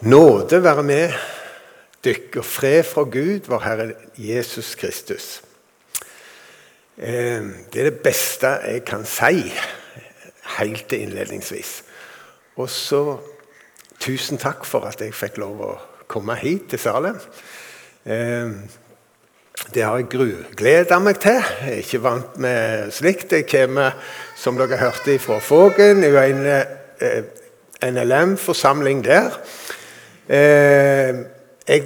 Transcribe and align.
Nåde 0.00 0.58
være 0.60 0.82
med 0.84 1.12
dykk 2.04 2.34
og 2.36 2.44
fred 2.44 2.82
fra 2.84 3.02
Gud, 3.08 3.46
vår 3.48 3.62
Herre 3.64 3.84
Jesus 4.20 4.74
Kristus. 4.76 5.42
Eh, 6.98 7.44
det 7.72 7.80
er 7.80 7.88
det 7.88 8.02
beste 8.04 8.50
jeg 8.66 8.82
kan 8.84 9.06
si 9.08 9.46
helt 10.58 10.92
innledningsvis. 10.92 11.70
Og 12.60 12.68
så 12.70 13.16
tusen 14.00 14.36
takk 14.38 14.66
for 14.68 14.84
at 14.84 15.00
jeg 15.00 15.16
fikk 15.16 15.40
lov 15.40 15.62
å 15.64 15.70
komme 16.12 16.36
hit 16.42 16.68
til 16.74 16.82
Salem. 16.82 17.16
Eh, 18.04 18.52
det 19.72 19.82
har 19.82 19.96
jeg 19.96 20.10
grugleda 20.12 20.98
meg 21.00 21.22
til. 21.24 21.40
Jeg 21.40 21.72
er 21.72 21.80
ikke 21.80 22.02
vant 22.04 22.36
med 22.36 22.92
slikt. 22.92 23.32
Jeg 23.32 23.48
kommer, 23.48 23.96
som 24.36 24.60
dere 24.60 24.76
hørte 24.76 25.16
fra 25.24 25.40
Fågen, 25.40 26.04
i 26.04 26.12
en 26.12 26.44
eh, 26.52 27.32
NLM-forsamling 27.80 29.00
der. 29.08 29.40
Eh, 30.26 31.14
jeg 31.66 31.82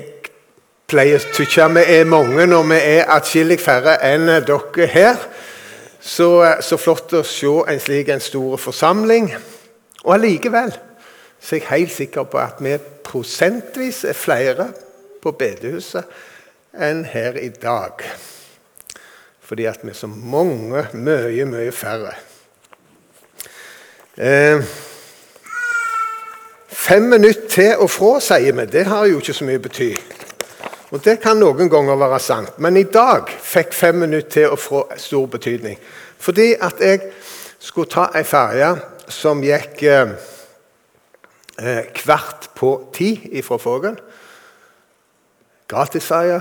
pleier 0.88 1.20
å 1.20 1.32
tykke 1.36 1.66
vi 1.76 1.82
er 1.98 2.08
mange 2.08 2.46
når 2.48 2.68
vi 2.70 2.78
er 2.96 3.10
atskillig 3.12 3.60
færre 3.60 3.98
enn 4.06 4.28
dere 4.28 4.88
her. 4.90 5.18
Så, 6.00 6.30
så, 6.64 6.78
flott 6.80 7.12
å 7.12 7.20
se 7.26 7.50
en 7.68 7.80
slik 7.82 8.08
en 8.08 8.22
stor 8.24 8.56
forsamling. 8.56 9.28
Og 10.06 10.14
allikevel 10.16 10.72
så 11.40 11.56
er 11.56 11.60
jeg 11.60 11.68
helt 11.68 11.92
sikker 11.92 12.28
på 12.32 12.40
at 12.40 12.60
vi 12.64 12.78
prosentvis 13.04 14.04
er 14.08 14.16
flere 14.16 14.70
på 15.20 15.32
bedehuset 15.36 16.08
enn 16.72 17.04
her 17.04 17.36
i 17.36 17.50
dag. 17.52 18.00
Fordi 19.44 19.66
at 19.68 19.84
vi 19.84 19.92
er 19.92 19.98
så 19.98 20.08
mange, 20.08 20.86
mye, 20.94 21.44
mye 21.48 21.72
færre. 21.74 22.14
Eh, 24.16 24.64
Fem 26.80 27.02
minutter 27.02 27.48
til 27.48 27.76
og 27.76 27.90
fra, 27.92 28.14
sier 28.24 28.54
vi. 28.56 28.64
Det 28.72 28.86
har 28.88 29.04
jo 29.04 29.18
ikke 29.20 29.34
så 29.36 29.44
mye 29.44 29.60
å 29.60 29.62
bety. 29.66 29.88
Og 30.90 31.02
Det 31.04 31.18
kan 31.20 31.36
noen 31.36 31.68
ganger 31.68 31.98
være 32.00 32.20
sant, 32.24 32.54
men 32.58 32.78
i 32.80 32.86
dag 32.88 33.28
fikk 33.28 33.74
fem 33.76 33.98
minutter 34.00 34.30
til 34.32 34.54
og 34.54 34.58
fra 34.58 34.96
stor 34.96 35.26
betydning. 35.28 35.76
Fordi 36.18 36.54
at 36.56 36.80
jeg 36.80 37.12
skulle 37.58 37.90
ta 37.92 38.06
ei 38.16 38.24
ferje 38.24 38.70
som 39.12 39.44
gikk 39.44 39.84
eh, 39.92 40.14
eh, 41.60 41.92
kvart 42.00 42.48
på 42.56 42.72
ti 42.96 43.12
fra 43.44 43.60
Fågen. 43.60 44.00
Gratisferje. 45.68 46.40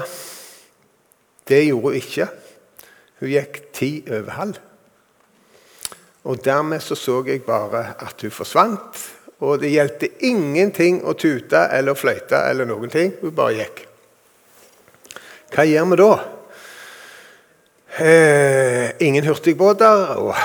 Det 1.47 1.65
gjorde 1.67 1.83
hun 1.83 1.99
ikke. 1.99 2.31
Hun 3.19 3.35
gikk 3.35 3.63
ti 3.75 3.93
over 4.07 4.31
halv. 4.39 4.65
Og 6.23 6.45
dermed 6.45 6.79
så, 6.79 6.95
så 6.95 7.23
jeg 7.27 7.43
bare 7.43 7.89
at 7.99 8.21
hun 8.21 8.31
forsvant 8.31 9.18
og 9.39 9.61
det 9.61 9.71
hjelpte 9.71 10.09
ingenting 10.27 10.99
å 11.07 11.13
tute 11.15 11.61
eller 11.71 11.95
fløyte 11.95 12.41
eller 12.49 12.67
noen 12.67 12.91
ting. 12.91 13.13
Hun 13.21 13.35
bare 13.35 13.55
gikk. 13.61 13.85
Hva 15.53 15.63
gjør 15.65 15.87
vi 15.89 15.99
da? 16.01 16.11
Eh, 17.99 18.89
ingen 19.07 19.25
hurtigbåter. 19.25 20.17
Og 20.19 20.35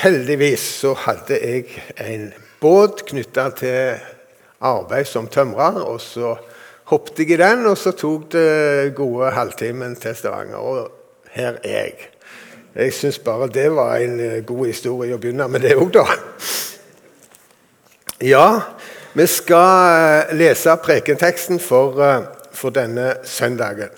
heldigvis 0.00 0.64
så 0.80 0.94
hadde 1.04 1.38
jeg 1.38 1.68
en 2.00 2.30
båt 2.62 3.04
knytta 3.10 3.50
til 3.60 4.00
arbeid 4.64 5.06
som 5.06 5.28
tømrer. 5.28 5.82
Og 5.84 6.00
så 6.00 6.32
hoppet 6.88 7.22
jeg 7.22 7.36
i 7.36 7.42
den, 7.42 7.66
og 7.68 7.76
så 7.76 7.92
tok 7.92 8.30
det 8.32 8.94
gode 8.96 9.34
halvtimen 9.36 9.98
til 10.00 10.16
Stavanger. 10.16 10.56
Og 10.56 11.28
her 11.36 11.60
er 11.60 11.76
jeg. 11.76 12.08
Jeg 12.78 12.94
syns 12.94 13.18
bare 13.20 13.50
det 13.52 13.68
var 13.74 14.00
en 14.00 14.44
god 14.46 14.66
historie 14.66 15.16
å 15.16 15.20
begynne 15.20 15.48
med 15.50 15.64
det 15.66 15.76
òg, 15.76 15.92
da. 15.92 16.08
Ja, 18.18 18.62
vi 19.14 19.26
skal 19.30 19.92
eh, 19.94 20.32
lese 20.34 20.72
prekenteksten 20.82 21.60
for, 21.62 22.00
eh, 22.02 22.24
for 22.50 22.74
denne 22.74 23.12
søndagen. 23.22 23.92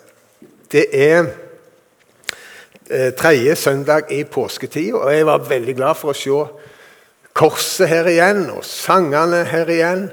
Det 0.72 0.82
er 0.92 1.24
eh, 2.90 3.14
tredje 3.16 3.56
søndag 3.56 4.12
i 4.12 4.24
påsketida, 4.24 4.98
og 4.98 5.14
jeg 5.14 5.26
var 5.26 5.48
veldig 5.48 5.76
glad 5.78 5.96
for 5.96 6.12
å 6.12 6.18
se 6.20 6.36
korset 7.32 7.88
her 7.88 8.12
igjen 8.12 8.44
og 8.52 8.60
sangene 8.68 9.40
her 9.48 9.72
igjen. 9.72 10.10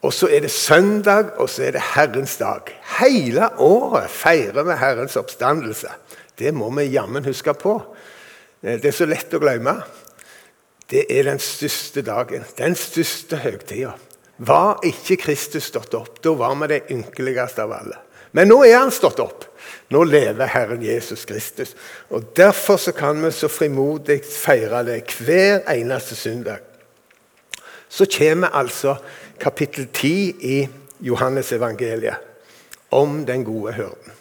Og 0.00 0.16
så 0.16 0.32
er 0.32 0.46
det 0.46 0.54
søndag, 0.54 1.34
og 1.36 1.52
så 1.52 1.68
er 1.68 1.76
det 1.76 1.84
Herrens 1.92 2.38
dag. 2.40 2.72
Hele 2.96 3.52
året 3.60 4.08
feirer 4.08 4.64
vi 4.64 4.80
Herrens 4.80 5.20
oppstandelse. 5.20 5.92
Det 6.32 6.56
må 6.56 6.72
vi 6.80 6.88
jammen 6.96 7.28
huske 7.28 7.52
på. 7.52 7.76
Det 8.62 8.88
er 8.88 8.96
så 8.96 9.04
lett 9.04 9.36
å 9.36 9.44
glemme 9.44 9.82
det 10.88 11.04
er 11.12 11.26
den 11.28 11.40
største 11.42 12.02
dagen, 12.02 12.44
den 12.58 12.76
største 12.78 13.40
høytida. 13.42 13.94
Var 14.38 14.84
ikke 14.86 15.18
Kristus 15.24 15.66
stått 15.68 15.96
opp, 15.98 16.20
da 16.22 16.32
var 16.38 16.54
vi 16.62 16.70
det 16.70 16.84
ynkeligste 16.94 17.64
av 17.64 17.74
alle. 17.80 17.98
Men 18.32 18.50
nå 18.50 18.60
er 18.64 18.78
han 18.78 18.92
stått 18.92 19.20
opp. 19.24 19.44
Nå 19.92 20.02
lever 20.04 20.50
Herren 20.52 20.82
Jesus 20.84 21.24
Kristus. 21.28 21.74
Og 22.12 22.30
Derfor 22.36 22.76
så 22.76 22.92
kan 22.92 23.20
vi 23.24 23.32
så 23.32 23.48
frimodig 23.48 24.20
feire 24.24 24.84
det 24.84 25.00
hver 25.18 25.64
eneste 25.72 26.16
søndag. 26.16 26.60
Så 27.88 28.06
kommer 28.06 28.52
altså 28.52 28.96
kapittel 29.40 29.88
10 29.92 30.12
i 30.40 30.68
Johannes 31.00 31.52
evangeliet 31.52 32.16
om 32.90 33.24
den 33.26 33.44
gode 33.44 33.72
hyrden. 33.72 34.17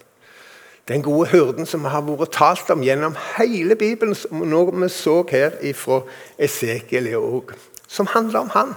Den 0.87 1.01
gode 1.03 1.27
hyrden 1.27 1.65
som 1.67 1.83
har 1.85 2.05
vært 2.07 2.31
talt 2.37 2.69
om 2.71 2.83
gjennom 2.85 3.15
hele 3.35 3.75
Bibelen, 3.75 4.15
som 4.15 4.43
vi 4.47 4.89
så 4.89 5.17
her 5.27 5.57
fra 5.75 6.01
Esekiel 6.39 7.09
òg, 7.19 7.51
som 7.87 8.07
handler 8.07 8.39
om 8.39 8.51
han. 8.53 8.75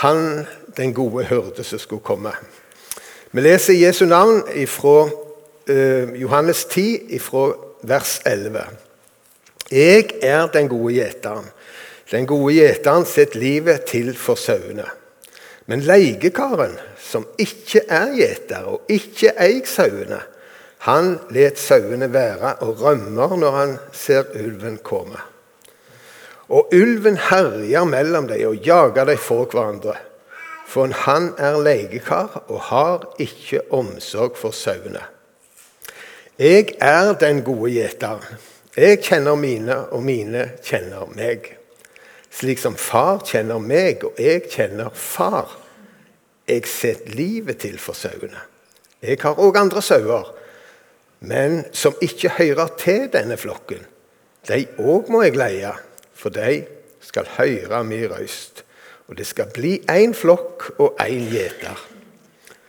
Han, 0.00 0.46
den 0.76 0.94
gode 0.94 1.26
hyrde 1.28 1.64
som 1.64 1.78
skulle 1.78 2.04
komme. 2.04 2.32
Vi 3.32 3.40
leser 3.40 3.76
Jesu 3.76 4.06
navn 4.06 4.40
fra 4.68 5.08
uh, 5.68 6.14
Johannes 6.16 6.64
10, 6.64 7.18
fra 7.20 7.50
vers 7.82 8.20
11. 8.24 8.62
Jeg 9.70 10.10
er 10.22 10.46
den 10.46 10.68
gode 10.68 10.94
gjeteren. 10.94 11.50
Den 12.10 12.26
gode 12.26 12.54
gjeteren 12.54 13.04
setter 13.04 13.40
livet 13.40 13.84
til 13.90 14.14
for 14.16 14.38
sauene. 14.40 14.86
Men 15.66 15.82
leiekaren, 15.84 16.78
som 17.02 17.26
ikke 17.38 17.82
er 17.88 18.14
gjeter 18.16 18.68
og 18.70 18.88
ikke 18.88 19.34
eier 19.42 19.66
sauene, 19.68 20.22
han 20.84 21.16
let 21.34 21.58
sauene 21.58 22.08
være 22.12 22.58
og 22.66 22.82
rømmer 22.82 23.36
når 23.40 23.56
han 23.56 23.78
ser 23.96 24.28
ulven 24.36 24.78
komme. 24.84 25.18
Og 26.48 26.70
ulven 26.74 27.16
herjer 27.18 27.88
mellom 27.88 28.28
dem 28.30 28.44
og 28.46 28.60
jager 28.62 29.08
dem 29.08 29.18
fra 29.18 29.42
hverandre. 29.44 29.96
For 30.66 30.90
han 31.06 31.32
er 31.38 31.58
legekar 31.62 32.42
og 32.46 32.60
har 32.70 33.06
ikke 33.22 33.64
omsorg 33.74 34.38
for 34.38 34.54
sauene. 34.54 35.02
Jeg 36.38 36.74
er 36.82 37.14
den 37.18 37.42
gode 37.42 37.70
gjeteren. 37.72 38.42
Jeg 38.76 38.98
kjenner 39.00 39.38
mine, 39.40 39.76
og 39.88 40.02
mine 40.04 40.50
kjenner 40.60 41.06
meg. 41.16 41.48
Slik 42.28 42.60
som 42.60 42.74
far 42.76 43.22
kjenner 43.24 43.62
meg, 43.62 44.04
og 44.04 44.18
jeg 44.20 44.42
kjenner 44.52 44.90
far. 44.92 45.54
Jeg 46.46 46.66
setter 46.68 47.14
livet 47.16 47.62
til 47.64 47.78
for 47.80 47.96
sauene. 47.96 48.42
Jeg 49.00 49.16
har 49.22 49.40
òg 49.40 49.56
andre 49.56 49.80
sauer 49.82 50.35
men 51.20 51.64
som 51.72 51.96
ikke 52.04 52.34
hører 52.36 52.72
til 52.80 53.08
denne 53.12 53.38
flokken. 53.40 53.84
De 54.48 54.62
òg 54.78 55.10
må 55.10 55.22
jeg 55.24 55.36
leie, 55.38 55.72
for 56.14 56.34
de 56.34 56.62
skal 57.02 57.28
høre 57.38 57.82
min 57.86 58.06
røyst. 58.10 58.62
Og 59.06 59.18
det 59.18 59.26
skal 59.28 59.50
bli 59.54 59.76
én 59.90 60.14
flokk 60.18 60.72
og 60.82 60.98
én 61.02 61.28
gjeter. 61.30 61.78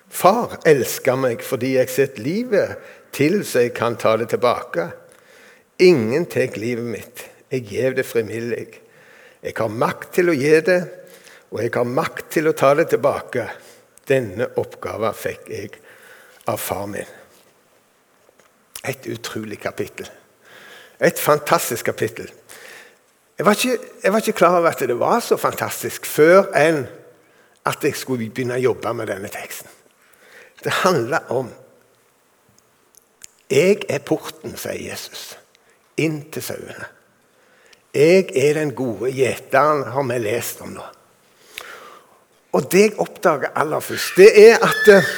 Far 0.09 0.59
elsker 0.65 1.17
meg 1.19 1.41
fordi 1.45 1.75
jeg 1.75 1.91
setter 1.93 2.23
livet 2.25 2.93
til 3.13 3.41
så 3.45 3.65
jeg 3.65 3.73
kan 3.77 3.97
ta 3.97 4.15
det 4.17 4.29
tilbake. 4.33 4.89
Ingen 5.81 6.25
tar 6.29 6.57
livet 6.57 6.85
mitt. 6.85 7.25
Jeg 7.51 7.65
gir 7.69 7.97
det 7.97 8.05
frivillig. 8.05 8.67
Jeg 9.41 9.53
har 9.57 9.69
makt 9.69 10.15
til 10.17 10.31
å 10.31 10.35
gi 10.35 10.55
det, 10.65 10.79
og 11.53 11.61
jeg 11.61 11.71
har 11.75 11.87
makt 11.87 12.31
til 12.33 12.49
å 12.49 12.55
ta 12.57 12.73
det 12.75 12.89
tilbake. 12.91 13.45
Denne 14.09 14.49
oppgaven 14.57 15.15
fikk 15.15 15.51
jeg 15.53 15.77
av 16.49 16.59
far 16.61 16.87
min. 16.91 17.16
Et 18.87 19.09
utrolig 19.11 19.59
kapittel. 19.59 20.09
Et 21.03 21.19
fantastisk 21.19 21.85
kapittel. 21.85 22.31
Jeg 23.37 23.45
var, 23.45 23.51
ikke, 23.53 23.77
jeg 24.03 24.13
var, 24.13 24.17
ikke, 24.17 24.37
klar 24.37 24.57
over 24.57 24.69
at 24.69 24.79
det 24.79 24.99
var 24.99 25.19
så 25.21 25.37
fantastisk 25.37 26.05
før 26.09 26.47
enn 26.57 26.87
at 27.67 27.83
jeg 27.83 27.95
skulle 27.99 28.29
begynne 28.31 28.57
å 28.57 28.63
jobbe 28.63 28.93
med 28.97 29.11
denne 29.11 29.29
teksten. 29.29 29.69
Det 30.63 30.73
handler 30.83 31.29
om 31.29 31.51
Jeg 33.47 33.85
er 33.87 34.01
porten, 34.03 34.57
sier 34.59 34.81
Jesus, 34.89 35.37
inn 35.95 36.25
til 36.33 36.43
sauene. 36.43 36.89
Jeg 37.95 38.25
er 38.35 38.57
den 38.57 38.73
gode 38.75 39.13
gjeteren, 39.15 39.85
har 39.93 40.03
vi 40.09 40.17
lest 40.19 40.59
om 40.65 40.73
nå. 40.75 40.83
Og 42.57 42.67
det 42.71 42.81
jeg 42.81 42.97
oppdager 42.99 43.53
aller 43.55 43.79
først, 43.79 44.17
det 44.17 44.27
er 44.49 44.59
at 44.65 44.91
eh, 44.91 45.13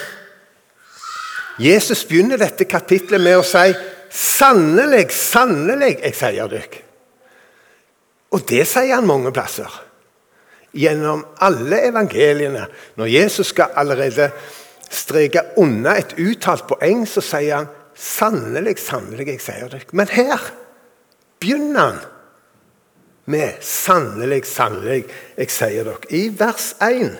Jesus 1.59 2.05
begynner 2.07 2.39
dette 2.39 2.65
kapitlet 2.65 3.21
med 3.21 3.37
å 3.37 3.43
si 3.43 3.73
'Sannelig, 4.09 5.11
sannelig, 5.11 5.99
jeg 6.01 6.15
sier 6.15 6.47
dere'. 6.47 6.81
Og 8.31 8.41
det 8.49 8.67
sier 8.67 8.95
han 8.95 9.07
mange 9.07 9.31
plasser. 9.31 9.85
gjennom 10.73 11.25
alle 11.41 11.81
evangeliene. 11.87 12.67
Når 12.95 13.05
Jesus 13.05 13.47
skal 13.47 13.73
allerede 13.75 14.29
streke 14.89 15.41
unna 15.57 15.95
et 15.97 16.13
uttalt 16.21 16.67
poeng, 16.69 17.07
så 17.09 17.23
sier 17.25 17.55
han 17.55 17.69
sannelig, 17.95 18.77
sannelig, 18.79 19.27
jeg 19.27 19.41
sier 19.41 19.71
dere. 19.71 19.89
Men 19.91 20.07
her 20.13 20.51
begynner 21.39 21.79
han 21.79 21.99
med 23.25 23.53
'sannelig, 23.61 24.45
sannelig, 24.45 25.05
jeg 25.37 25.49
sier 25.49 25.83
dere'. 25.83 26.09
I 26.09 26.29
vers 26.39 26.75
1. 26.81 27.17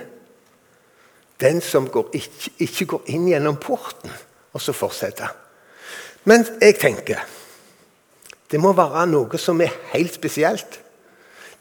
Den 1.42 1.62
som 1.62 1.88
går 1.88 2.10
ikke, 2.14 2.52
ikke, 2.60 2.86
går 2.86 3.02
inn 3.06 3.28
gjennom 3.28 3.58
porten. 3.58 4.12
Og 4.54 4.62
så 4.62 4.74
fortsetter. 4.74 5.30
Men 6.26 6.46
jeg 6.62 6.80
tenker 6.80 7.26
det 8.50 8.58
må 8.58 8.72
være 8.74 9.06
noe 9.06 9.38
som 9.38 9.60
er 9.62 9.76
helt 9.92 10.16
spesielt. 10.18 10.80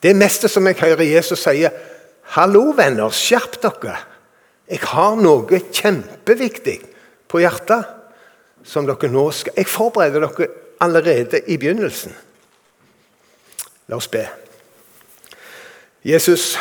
Det 0.02 0.14
meste 0.16 0.48
som 0.48 0.66
jeg 0.66 0.78
hører 0.80 1.04
Jesus 1.04 1.42
sier 1.42 1.70
'Hallo, 2.32 2.72
venner, 2.76 3.10
skjerp 3.10 3.60
dere'. 3.62 3.98
Jeg 4.68 4.80
har 4.80 5.16
noe 5.16 5.60
kjempeviktig 5.72 6.80
på 7.28 7.40
hjertet 7.40 7.84
som 8.64 8.86
dere 8.86 9.08
nå 9.08 9.30
skal 9.32 9.52
Jeg 9.56 9.66
forbereder 9.66 10.20
dere 10.20 10.48
allerede 10.80 11.40
i 11.46 11.56
begynnelsen. 11.56 12.14
La 13.88 13.96
oss 13.96 14.08
be. 14.08 14.28
Jesus, 16.04 16.58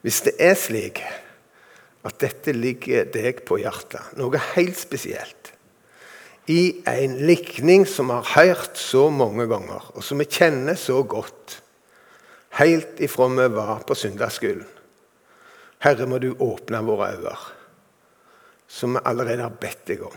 hvis 0.00 0.20
det 0.20 0.34
er 0.38 0.54
slik 0.54 1.02
at 2.06 2.20
dette 2.22 2.54
ligger 2.56 3.08
deg 3.12 3.42
på 3.48 3.58
hjertet, 3.60 4.14
noe 4.16 4.40
helt 4.54 4.78
spesielt, 4.78 5.52
i 6.50 6.80
en 6.88 7.18
likning 7.28 7.84
som 7.86 8.08
vi 8.10 8.16
har 8.16 8.48
hørt 8.48 8.78
så 8.80 9.06
mange 9.12 9.46
ganger, 9.50 9.84
og 9.94 10.02
som 10.04 10.18
vi 10.18 10.26
kjenner 10.26 10.78
så 10.80 11.02
godt, 11.06 11.60
helt 12.58 12.98
ifra 13.04 13.28
vi 13.30 13.46
var 13.54 13.84
på 13.86 13.94
søndagsskolen. 13.94 14.66
Herre, 15.80 16.08
må 16.08 16.18
du 16.20 16.32
åpne 16.34 16.82
våre 16.84 17.12
øyne, 17.14 17.36
som 18.68 18.96
vi 18.96 19.04
allerede 19.08 19.46
har 19.46 19.60
bedt 19.60 19.86
deg 19.88 20.02
om. 20.08 20.16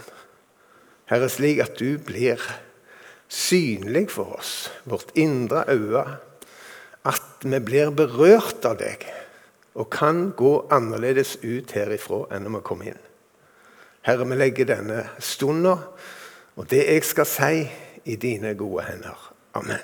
Herre, 1.12 1.30
slik 1.32 1.62
at 1.64 1.78
du 1.80 2.00
blir 2.02 2.42
synlig 3.32 4.10
for 4.16 4.40
oss, 4.40 4.72
vårt 4.90 5.14
indre 5.20 5.66
øye, 5.72 6.04
at 7.04 7.44
vi 7.44 7.60
blir 7.60 7.92
berørt 7.96 8.66
av 8.68 8.80
deg 8.80 9.06
og 9.74 9.90
kan 9.90 10.32
gå 10.38 10.54
annerledes 10.72 11.38
ut 11.44 11.72
herifra 11.74 12.26
enn 12.34 12.46
når 12.46 12.58
vi 12.58 12.64
kom 12.68 12.84
inn. 12.86 13.00
Herre, 14.04 14.28
vi 14.28 14.38
legger 14.38 14.70
denne 14.70 15.06
stunda 15.24 15.78
og 16.56 16.70
det 16.70 16.84
jeg 16.86 17.04
skal 17.08 17.26
si, 17.26 17.66
i 18.06 18.16
dine 18.20 18.52
gode 18.60 18.84
hender. 18.84 19.34
Amen. 19.56 19.80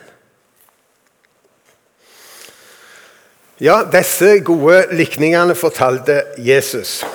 Ja, 3.59 3.81
disse 3.91 4.39
gode 4.43 4.87
likningene 4.91 5.55
fortalte 5.55 6.23
Jesus. 6.37 7.05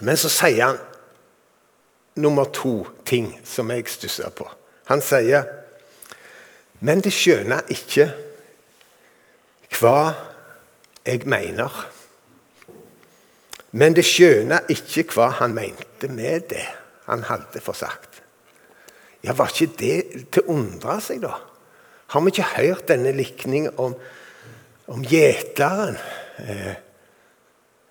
Men 0.00 0.16
så 0.16 0.30
sier 0.30 0.62
han 0.64 0.78
nummer 2.14 2.46
to 2.54 2.86
ting 3.06 3.32
som 3.44 3.70
jeg 3.74 3.88
stusser 3.90 4.30
på. 4.30 4.46
Han 4.90 5.02
sier 5.02 5.46
Men 6.80 7.00
de 7.02 7.10
skjønner 7.10 7.66
ikke 7.74 8.04
hva 9.80 10.12
jeg 11.08 11.24
mener. 11.28 11.72
Men 13.72 13.96
det 13.96 14.04
skjønner 14.08 14.68
ikke 14.72 15.08
hva 15.14 15.32
han 15.40 15.56
mente 15.56 16.08
med 16.12 16.48
det 16.52 16.64
han 17.08 17.24
hadde 17.28 17.60
for 17.64 17.76
sagt. 17.76 18.22
Ja, 19.24 19.32
Var 19.34 19.50
ikke 19.50 19.74
det 19.80 20.28
til 20.32 20.44
å 20.44 20.54
undre 20.54 21.00
seg, 21.02 21.24
da? 21.24 21.34
Har 22.12 22.22
vi 22.24 22.32
ikke 22.32 22.52
hørt 22.54 22.88
denne 22.88 23.12
likningen 23.16 23.74
om 23.76 23.96
om 24.88 25.04
gjeteren, 25.04 25.98
eh, 26.38 26.76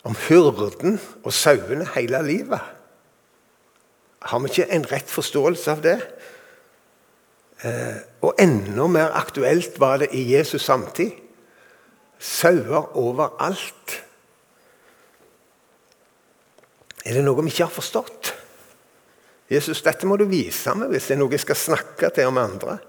om 0.03 0.15
hyrden 0.27 0.99
og 1.23 1.33
sauene 1.33 1.87
hele 1.93 2.21
livet. 2.25 2.61
Har 4.21 4.39
vi 4.39 4.49
ikke 4.51 4.71
en 4.73 4.87
rett 4.91 5.11
forståelse 5.11 5.71
av 5.71 5.83
det? 5.85 5.97
Eh, 7.61 7.97
og 8.21 8.35
enda 8.41 8.87
mer 8.87 9.13
aktuelt 9.17 9.79
var 9.79 9.97
det 10.01 10.09
i 10.11 10.25
Jesus 10.33 10.65
samtid. 10.65 11.11
Sauer 12.19 12.97
overalt. 12.97 14.03
Er 17.05 17.15
det 17.15 17.23
noe 17.23 17.43
vi 17.45 17.53
ikke 17.53 17.67
har 17.67 17.73
forstått? 17.73 18.33
Jesus, 19.47 19.79
dette 19.85 20.07
må 20.09 20.17
du 20.19 20.25
vise 20.27 20.73
meg 20.75 20.91
hvis 20.91 21.07
det 21.07 21.15
er 21.15 21.21
noe 21.21 21.31
jeg 21.31 21.45
skal 21.45 21.59
snakke 21.59 22.09
til 22.15 22.27
om 22.27 22.39
andre. 22.41 22.79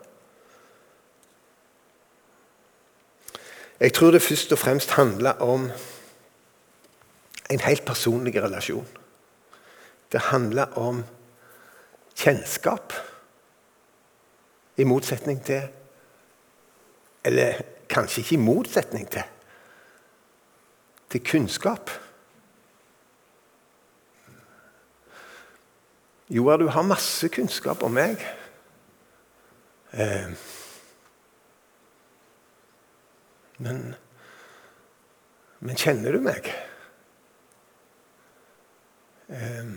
Jeg 3.79 3.95
tror 3.95 4.11
det 4.11 4.25
først 4.25 4.53
og 4.57 4.59
fremst 4.59 4.97
handler 4.99 5.39
om 5.45 5.69
en 7.49 7.61
helt 7.63 7.85
personlig 7.87 8.35
relasjon. 8.43 8.89
Det 10.13 10.21
handler 10.33 10.75
om 10.79 11.05
kjennskap. 12.19 12.93
I 14.77 14.85
motsetning 14.85 15.45
til 15.45 15.69
Eller 17.25 17.61
kanskje 17.89 18.23
ikke 18.23 18.37
i 18.37 18.43
motsetning 18.43 19.11
til 19.11 19.35
til 21.09 21.23
kunnskap. 21.25 21.91
Joar, 26.29 26.61
du 26.61 26.69
har 26.69 26.85
masse 26.85 27.31
kunnskap 27.33 27.81
om 27.83 27.95
meg. 27.97 28.21
Eh, 29.97 30.35
Men, 33.59 33.95
men 35.59 35.79
kjenner 35.79 36.15
du 36.15 36.23
meg? 36.23 36.47
Eh, 39.35 39.73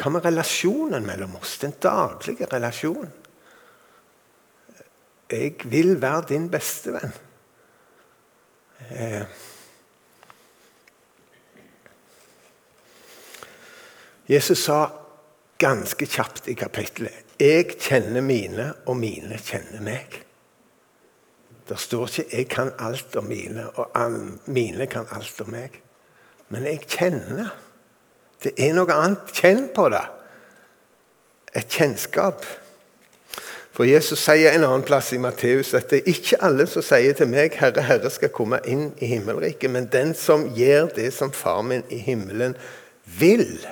hva 0.00 0.12
med 0.14 0.24
relasjonen 0.24 1.04
mellom 1.04 1.36
oss? 1.36 1.58
Den 1.60 1.76
daglige 1.76 2.48
relasjonen? 2.48 3.12
Jeg 5.30 5.54
vil 5.64 6.02
være 6.02 6.24
din 6.28 6.50
bestevenn. 6.50 7.12
Eh, 8.90 9.22
Jesus 14.28 14.58
sa 14.58 14.88
ganske 15.58 16.06
kjapt 16.06 16.48
i 16.48 16.54
kapittelet 16.54 17.24
'Jeg 17.40 17.78
kjenner 17.80 18.20
mine, 18.20 18.74
og 18.86 18.96
mine 18.96 19.38
kjenner 19.38 19.80
meg'. 19.80 20.22
Det 21.68 21.78
står 21.78 22.06
ikke 22.06 22.36
'jeg 22.36 22.48
kan 22.48 22.72
alt 22.78 23.16
om 23.16 23.24
mine', 23.24 23.78
og 23.78 23.90
'mine 24.46 24.86
kan 24.86 25.06
alt 25.10 25.40
om 25.40 25.54
meg'. 25.54 25.80
Men 26.48 26.64
jeg 26.64 26.80
kjenner. 26.80 27.56
Det 28.42 28.52
er 28.58 28.72
noe 28.74 28.92
annet. 28.92 29.18
Kjenn 29.32 29.68
på 29.74 29.88
det. 29.88 30.06
Et 31.54 31.68
kjennskap. 31.68 32.44
For 33.80 33.88
Jesus 33.88 34.20
sier 34.20 34.52
en 34.52 34.64
annen 34.66 34.82
plass 34.84 35.06
i 35.16 35.18
Matteus 35.18 35.70
at 35.72 35.86
det 35.88 36.02
er 36.02 36.08
ikke 36.12 36.36
alle 36.44 36.66
som 36.68 36.84
sier 36.84 37.14
til 37.16 37.30
meg 37.32 37.54
'Herre, 37.56 37.80
Herre' 37.88 38.10
skal 38.12 38.28
komme 38.28 38.58
inn 38.68 38.90
i 39.00 39.06
himmelriket, 39.08 39.70
men 39.72 39.86
den 39.88 40.12
som 40.12 40.50
gjør 40.52 40.90
det 40.98 41.06
som 41.16 41.32
far 41.32 41.62
min 41.64 41.86
i 41.88 41.96
himmelen 41.96 42.58
vil. 43.06 43.64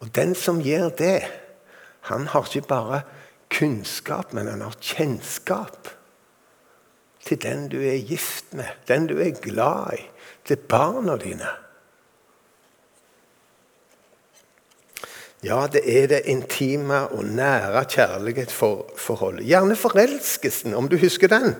Og 0.00 0.08
den 0.16 0.32
som 0.34 0.62
gjør 0.64 0.88
det, 0.96 1.28
han 2.08 2.24
har 2.26 2.48
ikke 2.48 2.68
bare 2.68 3.02
kunnskap, 3.52 4.32
men 4.32 4.48
han 4.48 4.64
har 4.64 4.80
kjennskap 4.80 5.92
til 7.20 7.42
den 7.42 7.68
du 7.68 7.82
er 7.82 8.00
gift 8.00 8.54
med, 8.56 8.72
den 8.88 9.06
du 9.12 9.18
er 9.20 9.36
glad 9.44 9.98
i, 9.98 10.08
til 10.44 10.56
barna 10.56 11.20
dine. 11.20 11.52
Ja, 15.44 15.66
det 15.68 15.82
er 15.84 16.06
det 16.08 16.22
intime 16.32 17.02
og 17.12 17.24
nære 17.24 17.84
kjærlighetsforholdet. 17.84 19.44
Gjerne 19.44 19.76
forelskelsen, 19.76 20.74
om 20.74 20.88
du 20.88 20.96
husker 20.96 21.28
den. 21.28 21.54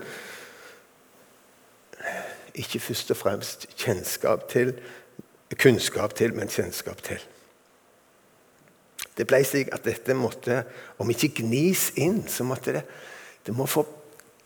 Ikke 2.55 2.81
først 2.81 3.11
og 3.11 3.17
fremst 3.17 3.67
kjennskap 3.77 4.49
til, 4.49 4.73
kunnskap 5.61 6.15
til, 6.15 6.35
men 6.35 6.49
kjennskap 6.49 7.03
til. 7.05 7.21
Det 9.19 9.27
ble 9.29 9.45
slik 9.45 9.69
at 9.73 9.85
dette 9.85 10.17
måtte, 10.17 10.63
om 10.99 11.11
ikke 11.11 11.35
gnis 11.43 11.91
inn, 12.01 12.25
så 12.29 12.47
måtte 12.47 12.79
det, 12.79 12.85
det 13.47 13.55
må 13.55 13.67
få 13.69 13.85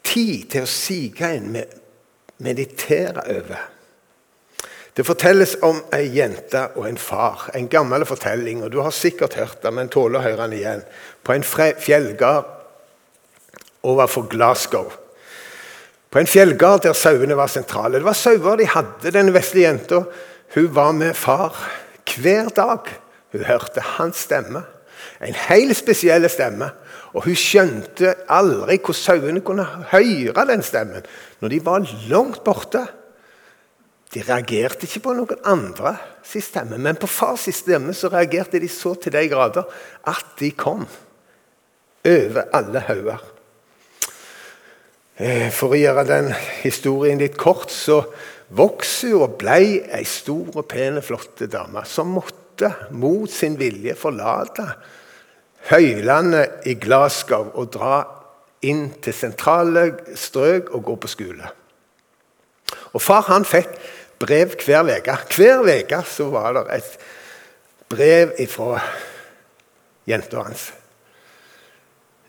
tid 0.02 0.48
til 0.50 0.66
å 0.66 0.72
sige 0.72 1.30
inn, 1.38 1.62
meditere 2.42 3.22
over. 3.38 3.77
Det 4.98 5.04
fortelles 5.06 5.52
om 5.62 5.76
ei 5.94 6.08
jente 6.10 6.64
og 6.74 6.88
en 6.88 6.96
far. 6.98 7.44
En 7.54 7.68
gammel 7.70 8.02
fortelling. 8.02 8.64
og 8.64 8.72
Du 8.72 8.80
har 8.82 8.90
sikkert 8.90 9.36
hørt 9.38 9.62
det, 9.62 9.70
men 9.70 9.88
tåler 9.88 10.18
å 10.18 10.24
høre 10.24 10.48
den 10.48 10.56
igjen. 10.58 10.82
På 11.22 11.36
en 11.36 11.44
fjellgard 11.46 12.48
overfor 13.86 14.26
Glasgow. 14.26 14.90
På 16.10 16.18
en 16.18 16.26
fjellgard 16.26 16.82
der 16.82 16.98
sauene 16.98 17.38
var 17.38 17.46
sentrale. 17.46 18.00
Det 18.00 18.08
var 18.08 18.18
sauer 18.18 18.58
de 18.58 18.66
hadde, 18.66 19.14
den 19.14 19.30
vesle 19.36 19.68
jenta. 19.68 20.02
Hun 20.56 20.68
var 20.74 20.90
med 20.98 21.14
far 21.14 21.54
hver 22.16 22.50
dag. 22.56 22.90
Hun 23.30 23.46
hørte 23.46 23.86
hans 24.00 24.26
stemme. 24.26 24.66
En 25.22 25.42
helt 25.46 25.78
spesiell 25.78 26.26
stemme. 26.26 26.72
Og 27.14 27.22
hun 27.28 27.38
skjønte 27.38 28.16
aldri 28.26 28.82
hvordan 28.82 29.04
sauene 29.04 29.46
kunne 29.46 29.70
høre 29.94 30.50
den 30.50 30.66
stemmen 30.66 31.06
når 31.38 31.54
de 31.54 31.66
var 31.70 31.86
langt 32.10 32.42
borte. 32.42 32.88
De 34.14 34.22
reagerte 34.24 34.88
ikke 34.88 35.02
på 35.04 35.14
noen 35.18 35.42
andre 35.48 35.94
sin 36.24 36.44
stemme, 36.44 36.78
men 36.80 36.96
på 36.96 37.08
fars 37.10 37.48
stemme 37.52 37.92
så 37.96 38.10
reagerte 38.12 38.60
de 38.60 38.70
så 38.72 38.94
til 38.96 39.12
de 39.12 39.26
grader 39.28 39.68
at 40.08 40.32
de 40.40 40.52
kom 40.56 40.86
over 42.08 42.48
alle 42.56 42.84
hauger. 42.88 43.24
Eh, 45.18 45.48
for 45.52 45.74
å 45.74 45.80
gjøre 45.80 46.06
den 46.08 46.30
historien 46.62 47.20
litt 47.20 47.36
kort, 47.36 47.72
så 47.74 48.04
vokste 48.56 49.12
og 49.18 49.36
ble 49.40 49.58
ei 49.92 50.04
stor 50.08 50.54
og 50.54 50.68
pen, 50.70 51.02
flott 51.04 51.42
dame 51.50 51.82
som 51.84 52.14
måtte 52.14 52.70
mot 52.96 53.30
sin 53.30 53.58
vilje 53.58 53.96
forlate 53.98 54.64
høylandet 55.68 56.66
i 56.70 56.76
Glasgow 56.80 57.50
og 57.58 57.72
dra 57.74 57.98
inn 58.66 58.88
til 59.02 59.14
sentrale 59.14 59.90
strøk 60.18 60.72
og 60.74 60.84
gå 60.86 60.96
på 61.02 61.10
skole. 61.10 61.50
Og 62.94 63.02
Far 63.02 63.26
han 63.28 63.46
fikk 63.46 63.74
brev 64.18 64.54
hver 64.64 64.90
uke. 64.96 65.16
Hver 65.36 65.62
uke 65.64 66.30
var 66.32 66.56
det 66.56 66.64
et 66.78 66.98
brev 67.88 68.34
fra 68.50 68.80
jenta 70.08 70.42
hans. 70.42 70.72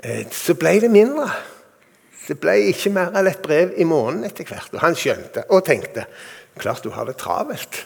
Eh, 0.03 0.27
så 0.31 0.55
ble 0.59 0.77
det 0.83 0.91
mindre. 0.91 1.27
Det 2.27 2.37
ble 2.39 2.55
ikke 2.69 2.91
mer 2.93 3.15
enn 3.17 3.27
et 3.27 3.41
brev 3.41 3.73
i 3.79 3.87
måneden 3.87 4.27
etter 4.27 4.47
hvert. 4.47 4.71
Og 4.75 4.83
han 4.83 4.97
skjønte 4.97 5.47
og 5.49 5.65
tenkte 5.67 6.05
klart 6.59 6.83
du 6.83 6.91
har 6.93 7.07
det 7.07 7.17
travelt. 7.19 7.85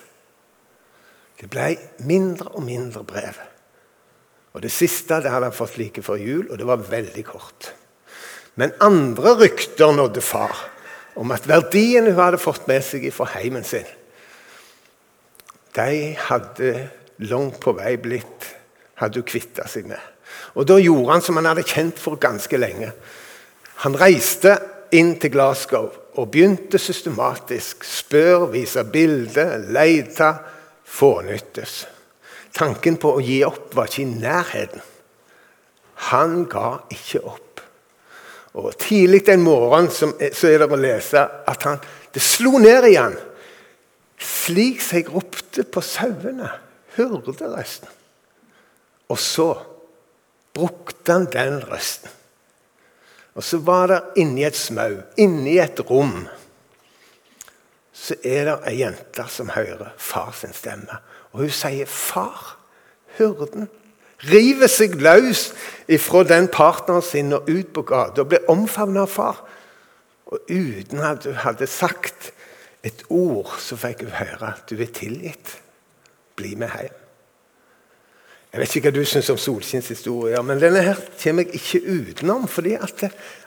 Det 1.40 1.50
ble 1.52 1.74
mindre 2.08 2.52
og 2.54 2.66
mindre 2.66 3.04
brev. 3.08 3.40
Og 4.54 4.62
Det 4.62 4.72
siste 4.72 5.22
det 5.22 5.32
hadde 5.32 5.50
han 5.50 5.56
fått 5.56 5.80
like 5.82 6.04
før 6.06 6.20
jul, 6.22 6.46
og 6.52 6.58
det 6.58 6.68
var 6.68 6.84
veldig 6.86 7.24
kort. 7.26 7.72
Men 8.56 8.74
andre 8.86 9.34
rykter 9.40 9.96
nådde 9.96 10.22
far 10.22 10.54
om 11.16 11.32
at 11.32 11.48
verdiene 11.50 12.12
hun 12.12 12.22
hadde 12.22 12.42
fått 12.42 12.68
med 12.68 12.84
seg 12.86 13.06
fra 13.14 13.28
heimen 13.36 13.66
sin, 13.68 13.88
de 15.74 16.14
hadde 16.30 16.74
langt 17.30 17.60
på 17.62 17.74
vei 17.78 17.96
blitt 18.02 18.50
hadde 19.02 19.22
hun 19.22 19.28
kvitta 19.28 19.68
seg 19.70 19.88
med. 19.90 20.02
Og 20.58 20.68
Da 20.68 20.78
gjorde 20.82 21.12
han 21.12 21.22
som 21.22 21.38
han 21.40 21.50
hadde 21.50 21.66
kjent 21.68 22.00
for 22.02 22.20
ganske 22.22 22.58
lenge. 22.58 22.92
Han 23.84 23.98
reiste 24.00 24.58
inn 24.94 25.16
til 25.20 25.34
Glasgow 25.34 25.92
og 26.14 26.32
begynte 26.32 26.78
systematisk. 26.78 27.84
Spør, 27.84 28.48
vise 28.54 28.84
bilder, 28.86 29.58
lete, 29.74 30.30
fånyttes. 30.86 31.84
Tanken 32.54 33.00
på 33.02 33.16
å 33.18 33.24
gi 33.24 33.42
opp 33.46 33.74
var 33.74 33.90
ikke 33.90 34.04
i 34.04 34.12
nærheten. 34.12 34.84
Han 36.14 36.44
ga 36.50 36.84
ikke 36.94 37.24
opp. 37.26 37.53
Og 38.54 38.74
Tidlig 38.78 39.24
en 39.34 39.42
morgen 39.42 39.90
så 39.90 40.12
er 40.20 40.62
det 40.62 40.70
å 40.70 40.78
lese 40.78 41.22
at 41.50 41.66
han, 41.66 41.80
det 42.14 42.22
slo 42.22 42.60
ned 42.62 42.90
igjen. 42.92 43.16
slik 44.24 44.82
som 44.82 44.98
jeg 44.98 45.10
ropte 45.12 45.64
på 45.68 45.82
sauene, 45.84 46.50
hyrderøsten. 46.96 47.90
Og 49.10 49.20
så 49.20 49.48
brukte 50.54 51.12
han 51.12 51.26
den 51.34 51.60
røsten. 51.68 52.12
Og 53.34 53.44
så 53.44 53.58
var 53.66 53.88
det 53.90 54.00
inni 54.22 54.46
et 54.46 54.56
smau, 54.56 55.02
inni 55.18 55.58
et 55.58 55.82
rom, 55.90 56.28
så 57.94 58.16
er 58.24 58.46
det 58.48 58.56
ei 58.70 58.78
jente 58.80 59.26
som 59.30 59.52
hører 59.54 59.94
far 59.98 60.32
sin 60.38 60.54
stemme. 60.54 61.00
Og 61.34 61.46
hun 61.46 61.50
sier, 61.50 61.86
'Far, 61.86 62.58
hyrden' 63.18 63.70
river 64.30 64.72
seg 64.72 64.96
løs 65.02 65.52
ifra 65.92 66.24
den 66.28 66.48
partneren 66.52 67.04
sin 67.06 67.34
og 67.36 67.50
ut 67.50 67.74
på 67.76 67.84
gata 67.88 68.24
og 68.24 68.32
blir 68.32 68.50
omfavnet 68.52 69.04
av 69.06 69.12
far. 69.12 69.44
Og 70.34 70.40
uten 70.50 71.04
at 71.04 71.24
du 71.26 71.34
hadde 71.44 71.68
sagt 71.70 72.32
et 72.84 73.06
ord, 73.10 73.54
så 73.60 73.78
fikk 73.80 74.04
hun 74.04 74.18
høre 74.18 74.54
at 74.56 74.68
du 74.70 74.80
er 74.82 74.92
tilgitt. 74.92 75.58
Bli 76.36 76.56
med 76.60 76.72
hjem. 76.74 77.00
Jeg 78.54 78.62
vet 78.62 78.76
ikke 78.78 78.92
hva 78.92 78.94
du 78.94 79.06
syns 79.10 79.32
om 79.34 79.38
Solskinns 79.42 79.88
historie, 79.90 80.38
men 80.46 80.60
denne 80.62 80.84
her 80.86 81.00
kommer 81.18 81.42
jeg 81.42 81.58
ikke 81.58 81.80
utenom. 81.90 82.48
fordi 82.48 82.76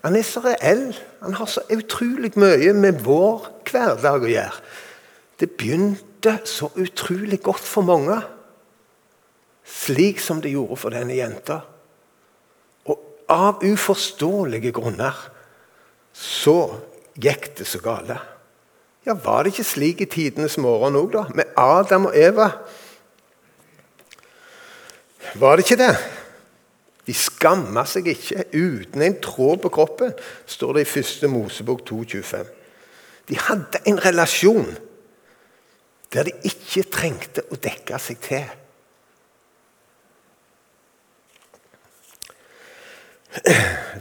han 0.03 0.17
er 0.17 0.23
så 0.23 0.41
reell. 0.43 0.97
Han 1.23 1.35
har 1.35 1.47
så 1.47 1.63
utrolig 1.71 2.33
mye 2.35 2.73
med 2.73 3.05
vår 3.07 3.47
hverdag 3.71 4.27
å 4.27 4.33
gjøre. 4.33 4.65
Det 5.39 5.51
begynte 5.51 6.39
så 6.45 6.71
utrolig 6.75 7.39
godt 7.43 7.63
for 7.63 7.87
mange 7.87 8.19
slik 9.67 10.21
som 10.23 10.41
det 10.43 10.55
gjorde 10.55 10.79
for 10.81 10.95
denne 10.95 11.17
jenta. 11.17 11.61
Og 12.87 13.27
av 13.33 13.65
uforståelige 13.67 14.73
grunner 14.77 15.17
så 16.17 16.59
gikk 17.19 17.51
det 17.59 17.67
så 17.69 17.83
gale. 17.83 18.19
Ja, 19.07 19.15
Var 19.15 19.43
det 19.43 19.53
ikke 19.55 19.65
slik 19.65 20.01
i 20.03 20.11
tidenes 20.11 20.59
morgen 20.59 20.97
òg, 20.99 21.13
da? 21.13 21.25
Med 21.35 21.53
Adam 21.57 22.09
og 22.09 22.17
Eva? 22.19 22.51
Var 25.35 25.57
det 25.57 25.67
ikke 25.67 25.83
det? 25.83 25.95
De 27.07 27.15
skamma 27.15 27.85
seg 27.87 28.09
ikke 28.11 28.49
uten 28.51 29.03
en 29.07 29.19
tråd 29.23 29.61
på 29.63 29.71
kroppen, 29.71 30.11
står 30.47 30.75
det 30.75 30.87
i 30.87 31.01
1. 31.01 31.29
Mosebok 31.31 31.85
2,25. 31.87 32.49
De 33.29 33.39
hadde 33.39 33.83
en 33.87 34.01
relasjon 34.03 34.75
der 36.15 36.27
de 36.27 36.35
ikke 36.47 36.87
trengte 36.91 37.45
å 37.51 37.59
dekke 37.63 37.99
seg 38.03 38.19
til. 38.23 38.47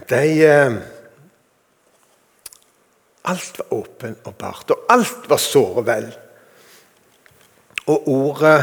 De 0.08 0.44
eh, 0.46 0.76
Alt 3.26 3.58
var 3.58 3.72
åpent 3.74 4.28
og 4.30 4.42
og 4.70 4.84
alt 4.88 5.24
var 5.26 5.40
såre 5.42 5.82
vel. 5.86 6.04
Og 7.90 8.08
ordet 8.08 8.60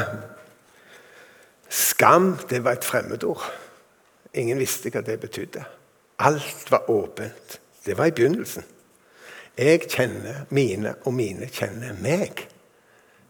skam, 1.67 2.37
det 2.49 2.61
var 2.63 2.77
et 2.77 2.87
fremmedord. 2.87 3.43
Ingen 4.33 4.59
visste 4.59 4.89
hva 4.89 5.03
det 5.03 5.19
betydde. 5.19 5.65
Alt 6.23 6.71
var 6.71 6.89
åpent. 6.89 7.59
Det 7.85 7.97
var 7.97 8.07
i 8.07 8.15
begynnelsen. 8.15 8.63
Jeg 9.57 9.83
kjenner 9.91 10.45
mine, 10.49 10.95
og 11.03 11.13
mine 11.13 11.51
kjenner 11.51 11.99
meg. 11.99 12.47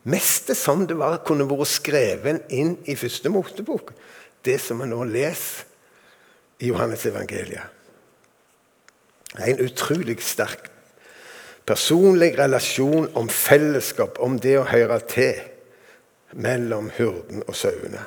Mest 0.04 0.54
som 0.56 0.86
det 0.88 1.00
var, 1.02 1.24
kunne 1.26 1.50
vært 1.50 1.74
skrevet 1.74 2.54
inn 2.54 2.78
i 2.86 2.96
første 2.96 3.34
Motebok, 3.34 3.90
det 4.46 4.62
som 4.62 4.86
vi 4.86 4.92
nå 4.92 5.02
leser 5.10 5.73
i 6.64 6.72
Johannes 6.72 7.06
evangeliet. 7.10 7.68
En 9.44 9.60
utrolig 9.66 10.22
sterk 10.24 10.70
personlig 11.66 12.36
relasjon 12.40 13.08
om 13.16 13.30
fellesskap, 13.30 14.20
om 14.20 14.36
det 14.40 14.58
å 14.60 14.68
høre 14.68 15.00
til 15.08 15.40
mellom 16.34 16.90
hurden 16.98 17.44
og 17.48 17.56
sauene. 17.58 18.04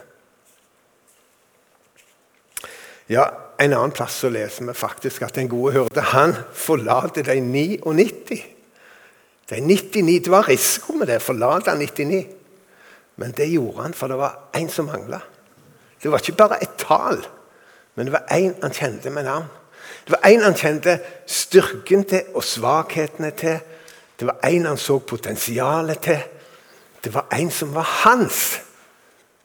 Ja, 3.08 3.30
En 3.56 3.72
annen 3.72 3.94
plass 3.96 4.18
så 4.20 4.28
leser 4.28 4.66
vi 4.68 4.72
faktisk 4.76 5.22
at 5.24 5.38
den 5.38 5.46
gode 5.48 5.70
hyrde 5.72 6.02
han 6.10 6.34
forlater 6.52 7.24
de 7.24 7.38
99. 7.40 8.42
De 9.48 9.60
99, 9.64 10.20
Det 10.24 10.30
var 10.30 10.44
risiko 10.44 10.92
med 10.92 11.08
det, 11.08 11.22
forlate 11.22 11.72
99. 11.72 12.26
Men 13.16 13.32
det 13.32 13.48
gjorde 13.48 13.82
han, 13.82 13.94
for 13.94 14.12
det 14.12 14.18
var 14.20 14.50
én 14.52 14.68
som 14.68 14.84
mangla. 14.84 15.22
Det 16.02 16.10
var 16.10 16.18
ikke 16.18 16.36
bare 16.36 16.62
et 16.62 16.76
tall. 16.76 17.24
Men 17.96 18.06
det 18.06 18.12
var 18.12 18.26
én 18.36 18.54
han 18.62 18.74
kjente 18.76 19.10
med 19.10 19.24
navn. 19.24 19.48
Det 20.04 20.14
var 20.14 20.28
én 20.28 20.44
han 20.44 20.54
kjente 20.54 20.98
styrken 21.26 22.04
til 22.04 22.22
og 22.34 22.44
svakhetene 22.44 23.30
til. 23.36 23.58
Det 24.20 24.26
var 24.28 24.38
én 24.46 24.66
han 24.68 24.78
så 24.78 24.98
potensialet 24.98 25.98
til. 26.04 26.20
Det 27.04 27.14
var 27.14 27.26
en 27.32 27.50
som 27.50 27.74
var 27.74 27.88
hans. 28.04 28.60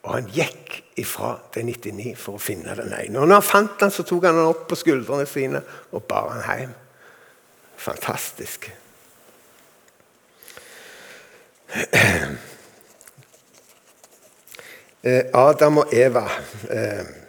Og 0.02 0.14
han 0.14 0.28
gikk 0.34 0.82
ifra 0.96 1.36
de 1.54 1.62
99 1.62 2.12
for 2.18 2.36
å 2.36 2.42
finne 2.42 2.74
den 2.76 2.92
ene. 2.92 3.20
Og 3.20 3.28
når 3.28 3.40
han 3.40 3.46
fant 3.46 3.80
den, 3.80 3.90
så 3.90 4.04
tok 4.06 4.26
han 4.28 4.38
den 4.38 4.50
opp 4.50 4.66
på 4.68 4.78
skuldrene 4.78 5.26
sine 5.26 5.62
og 5.92 6.04
bar 6.10 6.30
han 6.34 6.60
hjem. 6.60 6.74
Fantastisk. 7.76 8.70
Eh, 15.02 15.24
Adam 15.34 15.80
og 15.82 15.94
Eva 15.98 16.20
eh, 16.70 17.21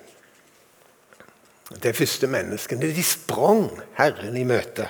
de 1.82 1.94
første 1.94 2.28
menneskene. 2.28 2.92
De 2.96 3.04
sprang 3.04 3.70
Herren 3.98 4.38
i 4.38 4.46
møte. 4.48 4.88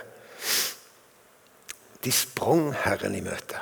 De 2.04 2.12
sprang 2.12 2.74
Herren 2.84 3.16
i 3.16 3.24
møte. 3.24 3.62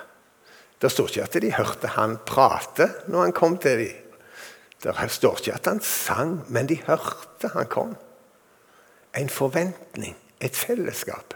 Det 0.81 0.91
står 0.91 1.11
ikke 1.11 1.27
at 1.27 1.41
de 1.43 1.51
hørte 1.53 1.87
han 1.93 2.17
prate 2.25 2.87
når 3.07 3.27
han 3.27 3.35
kom 3.37 3.57
til 3.61 3.83
dem. 3.83 3.97
Det 4.81 5.11
står 5.13 5.37
ikke 5.37 5.53
at 5.53 5.67
han 5.69 5.81
sang, 5.85 6.39
men 6.49 6.69
de 6.69 6.79
hørte 6.87 7.51
han 7.53 7.67
kom. 7.69 7.93
En 9.17 9.29
forventning, 9.29 10.15
et 10.41 10.55
fellesskap 10.57 11.35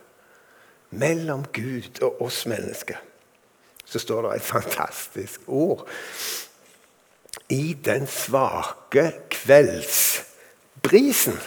mellom 0.90 1.46
Gud 1.54 2.02
og 2.02 2.22
oss 2.26 2.46
mennesker. 2.50 2.98
Så 3.86 4.00
står 4.00 4.22
det 4.22 4.36
et 4.36 4.48
fantastisk 4.48 5.42
ord. 5.48 5.88
I 7.50 7.78
den 7.86 8.08
svake 8.10 9.12
kveldsbrisen 9.30 11.38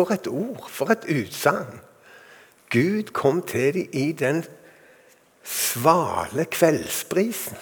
for 0.00 0.14
et 0.14 0.26
ord, 0.26 0.68
for 0.68 0.90
et 0.90 1.04
utsagn. 1.08 1.80
Gud 2.70 3.12
kom 3.12 3.42
til 3.42 3.74
dem 3.74 3.88
i 3.92 4.12
den 4.12 4.44
svale 5.44 6.44
kveldsbrisen. 6.44 7.56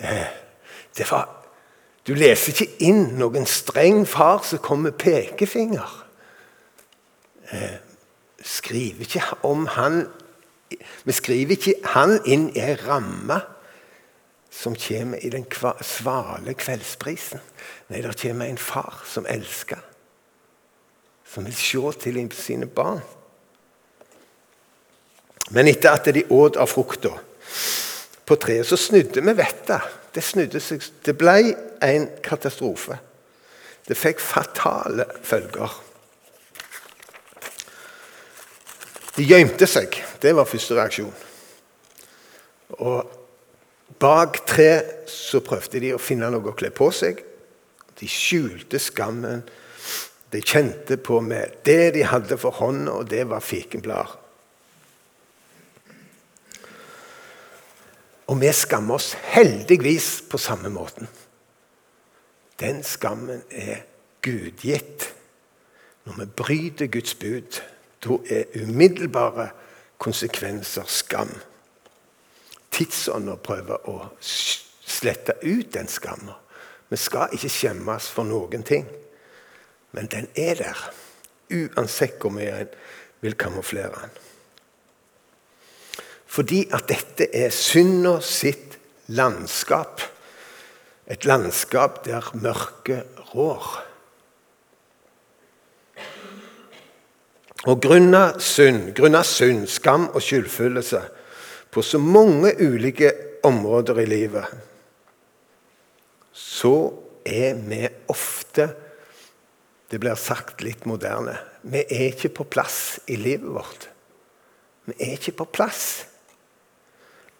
Eh, 0.00 0.26
det 0.98 1.10
var, 1.10 1.28
du 2.06 2.14
leser 2.14 2.52
ikke 2.52 2.84
inn 2.84 3.14
noen 3.18 3.46
streng 3.46 4.02
far 4.08 4.42
som 4.44 4.60
kom 4.60 4.84
med 4.84 4.98
pekefinger. 5.00 5.94
Eh, 7.52 7.78
skriver 8.44 9.06
ikke 9.06 9.24
om 9.42 9.66
han 9.66 10.06
Vi 11.04 11.12
skriver 11.12 11.54
ikke 11.54 11.74
han 11.94 12.18
inn 12.26 12.48
i 12.50 12.58
ei 12.58 12.74
ramme 12.80 13.36
som 14.50 14.74
kommer 14.74 15.18
i 15.22 15.28
den 15.30 15.44
svale 15.80 16.54
kveldsprisen. 16.54 17.40
Nei, 17.88 18.00
det 18.02 18.16
kommer 18.20 18.48
en 18.48 18.58
far 18.58 19.02
som 19.06 19.26
elsker, 19.28 19.78
som 21.26 21.46
vil 21.46 21.56
se 21.56 21.92
til 22.00 22.20
sine 22.32 22.66
barn. 22.66 23.02
Men 25.50 25.68
etter 25.68 25.92
at 25.92 26.08
de 26.14 26.24
åt 26.32 26.56
av 26.56 26.70
frukta 26.70 27.12
på 28.24 28.36
treet, 28.40 28.66
så 28.66 28.76
snudde 28.80 29.20
vi 29.20 29.34
vettet. 29.36 29.90
Det 30.14 30.22
snudde 30.24 30.60
seg. 30.62 30.84
Det 31.04 31.16
ble 31.18 31.54
en 31.84 32.06
katastrofe. 32.24 32.96
Det 33.84 33.96
fikk 33.98 34.22
fatale 34.22 35.04
følger. 35.26 35.74
De 39.14 39.26
gjemte 39.26 39.66
seg. 39.68 39.98
Det 40.22 40.32
var 40.34 40.48
første 40.48 40.78
reaksjon. 40.78 41.12
Og 42.80 43.12
bak 44.00 44.40
tre 44.48 44.70
så 45.10 45.42
prøvde 45.44 45.82
de 45.82 45.92
å 45.94 46.00
finne 46.02 46.30
noe 46.32 46.50
å 46.50 46.56
kle 46.56 46.72
på 46.74 46.88
seg. 46.94 47.20
De 48.00 48.08
skjulte 48.10 48.80
skammen. 48.82 49.44
De 50.34 50.40
kjente 50.42 50.96
på 50.98 51.20
med 51.22 51.60
det 51.62 51.92
de 51.94 52.02
hadde 52.10 52.34
for 52.42 52.50
hånda, 52.58 52.98
og 52.98 53.10
det 53.10 53.22
var 53.30 53.44
fikenblader. 53.44 54.16
Og 58.26 58.40
vi 58.40 58.50
skammer 58.56 58.96
oss 58.96 59.12
heldigvis 59.34 60.24
på 60.30 60.40
samme 60.40 60.72
måten. 60.74 61.06
Den 62.60 62.82
skammen 62.82 63.44
er 63.50 63.84
gudgitt. 64.24 65.14
Når 66.04 66.18
vi 66.18 66.26
bryter 66.26 66.86
Guds 66.86 67.14
bud, 67.14 67.60
da 68.04 68.18
er 68.26 68.58
umiddelbare 68.58 69.48
konsekvenser 69.98 70.88
skam. 70.90 71.30
Tidsånder 72.74 73.38
prøver 73.38 73.86
å 73.86 74.00
slette 74.20 75.38
ut 75.44 75.70
den 75.76 75.88
skammen. 75.88 76.34
Vi 76.90 76.98
skal 76.98 77.32
ikke 77.32 77.52
skjemmes 77.52 78.10
for 78.10 78.26
noen 78.26 78.66
ting. 78.66 78.88
Men 79.94 80.10
den 80.10 80.26
er 80.34 80.58
der, 80.58 80.80
uansett 81.54 82.18
hvor 82.18 82.34
mye 82.34 82.50
en 82.64 82.70
vil 83.22 83.36
kamuflere 83.38 83.94
den. 83.94 84.14
Fordi 86.26 86.64
at 86.74 86.88
dette 86.90 87.28
er 87.30 87.52
synda 87.54 88.18
sitt 88.26 88.74
landskap. 89.06 90.02
Et 91.06 91.24
landskap 91.28 92.00
der 92.06 92.26
mørket 92.34 93.20
rår. 93.34 93.68
Og 97.64 97.80
grunna 97.80 98.26
synd, 98.42 98.90
grunna 98.98 99.22
synd, 99.24 99.68
skam 99.70 100.08
og 100.10 100.20
skyldfølelse 100.22 101.00
på 101.70 101.82
så 101.82 101.98
mange 101.98 102.50
ulike 102.60 103.12
områder 103.46 104.02
i 104.02 104.08
livet, 104.10 104.50
så 106.32 106.74
er 107.24 107.54
vi 107.54 107.86
ofte 108.10 108.68
Det 109.94 110.00
blir 110.02 110.18
sagt 110.18 110.64
litt 110.66 110.88
moderne. 110.90 111.36
Vi 111.62 111.84
er 111.84 112.08
ikke 112.08 112.32
på 112.40 112.44
plass 112.50 112.98
i 113.06 113.14
livet 113.14 113.46
vårt. 113.54 113.84
Vi 114.88 114.96
er 114.98 115.12
ikke 115.14 115.36
på 115.38 115.44
plass. 115.54 115.84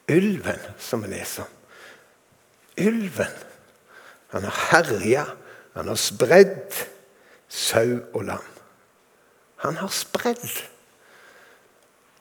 Ulven, 0.06 0.60
som 0.78 1.02
vi 1.02 1.10
leser 1.16 1.48
om. 1.48 1.56
Ulven. 2.84 3.34
Han 4.36 4.46
har 4.46 4.60
herja, 4.68 5.24
han 5.74 5.90
har 5.90 5.98
spredd 5.98 6.78
sau 7.50 7.98
og 8.12 8.22
lam. 8.30 8.46
Han 9.66 9.82
har 9.82 9.90
spredd. 9.90 10.46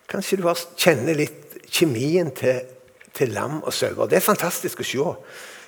Kanskje 0.09 0.41
du 0.41 0.49
kjenner 0.81 1.13
litt 1.13 1.59
kjemien 1.69 2.33
til, 2.33 2.65
til 3.13 3.37
lam 3.37 3.61
og 3.61 3.69
sauer. 3.69 4.09
Det 4.09 4.17
er 4.17 4.31
fantastisk 4.33 4.81
å 4.81 4.89
se 4.95 5.11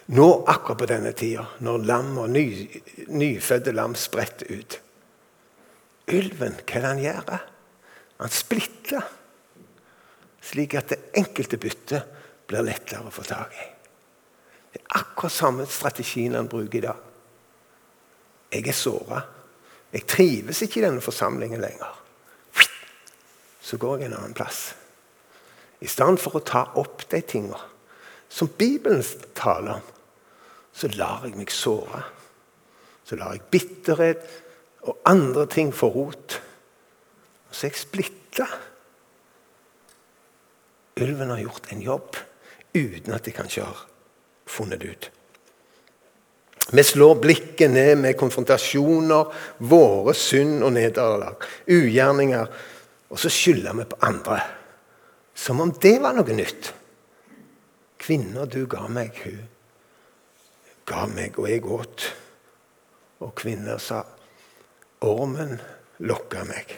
nå 0.05 0.29
akkurat 0.47 0.77
på 0.77 0.87
denne 0.89 1.11
tida, 1.17 1.45
når 1.65 1.85
lam 1.89 2.17
og 2.21 2.29
ny, 2.29 2.45
nyfødte 3.09 3.73
lam 3.73 3.95
spretter 3.97 4.51
ut. 4.53 4.79
Ulven, 6.13 6.59
hva 6.61 6.77
er 6.77 6.83
det 6.83 6.91
han 6.91 7.01
gjør? 7.01 7.31
Han 8.21 8.33
splitter 8.33 9.07
slik 10.45 10.75
at 10.77 10.91
det 10.93 10.99
enkelte 11.17 11.57
byttet 11.57 12.21
blir 12.45 12.65
lettere 12.65 13.07
å 13.07 13.13
få 13.13 13.25
tak 13.25 13.55
i. 13.57 13.65
Det 14.75 14.81
er 14.83 14.99
akkurat 14.99 15.33
samme 15.33 15.65
strategien 15.71 16.35
han 16.37 16.49
bruker 16.51 16.77
i 16.77 16.85
dag. 16.85 17.01
Jeg 18.53 18.67
er 18.69 18.77
såra. 18.77 19.21
Jeg 19.95 20.05
trives 20.11 20.61
ikke 20.61 20.81
i 20.81 20.85
denne 20.85 21.03
forsamlingen 21.03 21.63
lenger. 21.63 22.01
Så 23.65 23.79
går 23.81 24.03
jeg 24.03 24.11
en 24.11 24.19
annen 24.19 24.35
plass. 24.37 24.75
I 25.81 25.89
stedet 25.89 26.21
for 26.21 26.37
å 26.37 26.45
ta 26.45 26.67
opp 26.77 27.07
de 27.09 27.21
tingene 27.25 27.57
som 28.29 28.49
Bibelen 28.57 29.01
taler 29.37 29.79
om, 29.79 29.94
så 30.75 30.91
lar 30.99 31.23
jeg 31.23 31.37
meg 31.39 31.51
såre. 31.53 32.03
Så 33.05 33.17
lar 33.19 33.35
jeg 33.35 33.47
bitterhet 33.53 34.23
og 34.85 34.99
andre 35.07 35.45
ting 35.49 35.71
få 35.73 35.89
rot. 35.93 36.39
Så 37.51 37.67
er 37.67 37.71
jeg 37.71 37.79
splitta. 37.79 38.47
Ulven 40.99 41.31
har 41.31 41.43
gjort 41.43 41.71
en 41.71 41.83
jobb 41.83 42.19
uten 42.75 43.15
at 43.15 43.23
de 43.23 43.35
kanskje 43.35 43.63
har 43.63 43.85
funnet 44.49 44.81
det 44.81 44.91
ut. 44.91 45.09
Vi 46.75 46.83
slår 46.83 47.19
blikket 47.21 47.71
ned 47.71 47.99
med 48.01 48.17
konfrontasjoner, 48.17 49.29
våre 49.69 50.15
synd 50.17 50.63
og 50.65 50.73
nederlag, 50.73 51.43
ugjerninger, 51.69 52.47
og 53.13 53.21
så 53.21 53.29
skylder 53.29 53.77
vi 53.77 53.85
på 53.91 53.99
andre. 54.07 54.39
Som 55.35 55.61
om 55.61 55.71
det 55.71 55.99
var 56.01 56.17
noe 56.17 56.35
nytt. 56.35 56.71
Kvinna 58.01 58.47
du 58.49 58.63
ga 58.69 58.87
meg, 58.89 59.13
hun 59.23 59.43
ga 60.85 61.05
meg, 61.09 61.39
og 61.39 61.49
jeg 61.49 61.65
åt. 61.65 62.09
Og 63.25 63.33
kvinner 63.37 63.79
sa, 63.81 64.03
ormen 65.05 65.57
lokka 66.05 66.43
meg. 66.47 66.77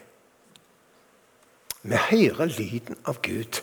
Vi 1.88 2.00
hører 2.10 2.52
lyden 2.52 2.98
av 3.08 3.22
Gud 3.24 3.62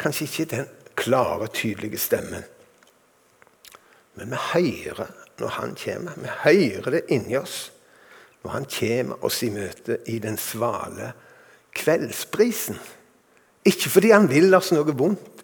Kanskje 0.00 0.24
ikke 0.24 0.44
den 0.48 0.68
klare, 0.96 1.46
tydelige 1.52 1.98
stemmen. 2.00 2.44
Men 4.16 4.30
vi 4.32 4.38
hører 4.52 5.10
når 5.38 5.48
han 5.48 5.74
kommer. 5.76 6.16
Vi 6.16 6.30
hører 6.44 6.90
det 6.90 7.02
inni 7.12 7.36
oss 7.36 7.70
når 8.40 8.54
han 8.54 8.64
kommer 8.72 9.24
oss 9.28 9.42
i 9.44 9.50
møte 9.52 9.98
i 10.08 10.16
den 10.24 10.38
svale 10.40 11.12
kveldsprisen. 11.76 12.78
Ikke 13.68 13.92
fordi 13.92 14.14
han 14.14 14.30
vil 14.30 14.54
oss 14.56 14.72
noe 14.72 14.94
vondt, 14.96 15.42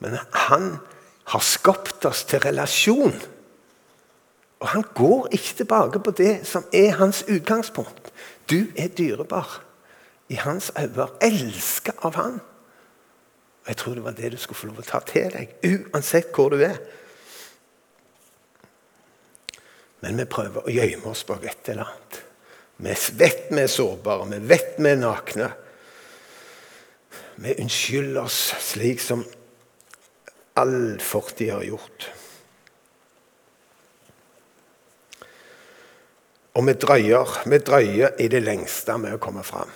men 0.00 0.16
han 0.48 0.78
har 1.26 1.42
skapt 1.42 2.04
oss 2.06 2.24
til 2.28 2.40
relasjon. 2.44 3.16
Og 4.60 4.68
han 4.68 4.84
går 4.94 5.28
ikke 5.36 5.54
tilbake 5.56 6.00
på 6.00 6.10
det 6.16 6.34
som 6.48 6.64
er 6.72 6.96
hans 7.00 7.24
utgangspunkt. 7.28 8.12
Du 8.50 8.66
er 8.78 8.88
dyrebar 8.88 9.62
i 10.28 10.38
hans 10.40 10.72
øyne, 10.78 11.08
elsket 11.22 11.98
av 12.02 12.14
han. 12.14 12.38
Og 13.62 13.68
Jeg 13.68 13.76
tror 13.76 13.94
det 13.94 14.04
var 14.04 14.10
det 14.10 14.32
du 14.32 14.36
skulle 14.36 14.58
få 14.58 14.70
lov 14.70 14.78
å 14.78 14.86
ta 14.86 15.00
til 15.06 15.32
deg, 15.34 15.56
uansett 15.66 16.30
hvor 16.34 16.54
du 16.54 16.62
er. 16.62 16.78
Men 20.00 20.18
vi 20.20 20.28
prøver 20.30 20.62
å 20.62 20.72
gjemme 20.72 21.10
oss 21.10 21.24
bak 21.26 21.44
et 21.44 21.72
eller 21.72 21.90
annet. 21.90 22.20
Vi 22.76 22.92
vet 23.18 23.48
vi 23.50 23.62
er 23.62 23.72
sårbare, 23.72 24.28
vi 24.30 24.38
vet 24.48 24.76
vi 24.78 24.90
er 24.92 25.00
nakne. 25.00 25.48
Vi 27.36 27.56
unnskylder 27.60 28.22
oss 28.22 28.38
slik 28.62 29.00
som 29.02 29.24
all 30.56 30.98
fortid 31.00 31.52
har 31.52 31.64
gjort. 31.64 32.08
Og 36.56 36.64
vi 36.64 36.72
drøyer, 36.72 37.32
vi 37.44 37.58
drøyer 37.60 38.16
i 38.20 38.28
det 38.32 38.40
lengste 38.42 38.96
med 38.98 39.16
å 39.16 39.20
komme 39.20 39.44
fram. 39.44 39.70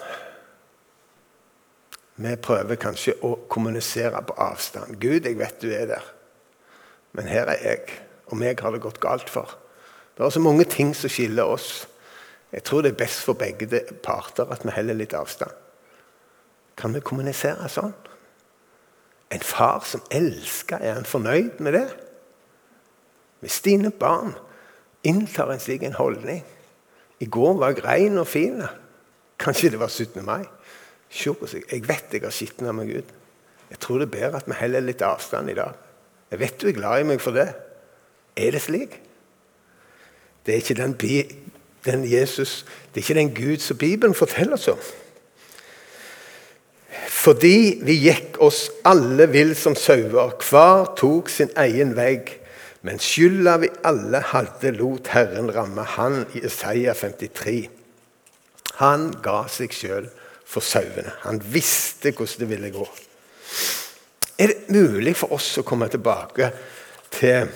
Vi 2.21 2.33
prøver 2.40 2.81
kanskje 2.81 3.19
å 3.25 3.35
kommunisere 3.49 4.21
på 4.25 4.37
avstand. 4.40 4.97
'Gud, 5.01 5.25
jeg 5.25 5.38
vet 5.38 5.61
du 5.61 5.71
er 5.73 5.87
der, 5.93 6.05
men 7.12 7.29
her 7.29 7.53
er 7.53 7.61
jeg.' 7.64 8.01
Og 8.31 8.38
meg 8.38 8.61
har 8.62 8.71
det 8.71 8.81
gått 8.85 9.01
galt 9.03 9.31
for. 9.31 9.57
Det 10.14 10.23
er 10.23 10.31
så 10.31 10.40
mange 10.40 10.64
ting 10.64 10.93
som 10.95 11.11
skiller 11.11 11.49
oss. 11.51 11.88
Jeg 12.53 12.62
tror 12.62 12.83
det 12.83 12.93
er 12.93 13.01
best 13.01 13.25
for 13.27 13.35
begge 13.35 13.66
parter 14.05 14.47
at 14.55 14.62
vi 14.62 14.71
heller 14.71 14.95
litt 14.95 15.14
avstand. 15.19 15.51
Kan 16.79 16.95
vi 16.95 17.03
kommunisere 17.03 17.66
sånn? 17.69 17.90
En 19.31 19.40
far 19.40 19.85
som 19.87 20.03
elsker, 20.11 20.81
er 20.83 20.97
han 20.99 21.07
fornøyd 21.07 21.61
med 21.62 21.73
det? 21.73 21.87
Hvis 23.40 23.61
dine 23.64 23.90
barn 23.90 24.35
inntar 25.05 25.53
en 25.53 25.61
slik 25.61 25.83
en 25.83 25.97
holdning. 25.97 26.45
I 27.21 27.29
går 27.29 27.59
var 27.59 27.75
jeg 27.75 27.85
ren 27.85 28.19
og 28.19 28.27
fin. 28.29 28.62
Kanskje 29.40 29.71
det 29.71 29.81
var 29.81 29.88
17. 29.88 30.25
mai. 30.25 30.45
Jeg 31.11 31.88
vet 31.88 32.12
jeg 32.12 32.23
har 32.23 32.35
skitna 32.35 32.73
meg 32.73 32.93
ut. 33.01 33.14
Jeg 33.71 33.79
tror 33.81 34.01
det 34.01 34.09
er 34.09 34.19
bedre 34.19 34.40
at 34.40 34.49
vi 34.49 34.59
heller 34.59 34.85
litt 34.85 35.03
avstand 35.03 35.51
i 35.51 35.57
dag. 35.59 35.75
Jeg 36.31 36.40
vet 36.40 36.61
du 36.61 36.69
er 36.69 36.77
glad 36.77 37.01
i 37.01 37.07
meg 37.09 37.23
for 37.23 37.35
det. 37.35 37.49
Er 38.37 38.55
det 38.55 38.62
slik? 38.62 39.01
Det 40.47 40.55
er 40.55 40.62
ikke 40.62 40.79
den, 40.79 40.95
den 41.85 42.05
Jesus, 42.12 42.64
det 42.95 43.01
er 43.01 43.05
ikke 43.05 43.21
den 43.21 43.35
Gud 43.35 43.62
som 43.64 43.79
Bibelen 43.79 44.14
forteller 44.14 44.57
oss 44.57 44.69
om. 44.69 44.79
Fordi 47.20 47.80
vi 47.85 47.98
gikk 48.06 48.38
oss 48.40 48.68
alle 48.88 49.26
vill 49.28 49.52
som 49.59 49.74
sauer, 49.76 50.33
hver 50.40 50.94
tok 50.96 51.28
sin 51.28 51.50
egen 51.61 51.92
vegg. 51.98 52.33
Men 52.87 53.00
skylda 53.02 53.59
vi 53.61 53.68
alle 53.85 54.22
hadde, 54.30 54.72
lot 54.78 55.11
Herren 55.12 55.50
ramme 55.52 55.85
han 55.98 56.22
i 56.33 56.46
Isaiah 56.48 56.96
53. 56.96 57.59
Han 58.80 59.11
ga 59.20 59.42
seg 59.52 59.74
sjøl 59.76 60.09
for 60.48 60.64
sauene. 60.64 61.12
Han 61.26 61.42
visste 61.52 62.14
hvordan 62.14 62.40
det 62.40 62.50
ville 62.54 62.72
gå. 62.72 62.87
Er 64.40 64.54
det 64.54 64.72
mulig 64.72 65.12
for 65.20 65.37
oss 65.37 65.52
å 65.61 65.66
komme 65.66 65.90
tilbake 65.92 66.48
til, 67.12 67.50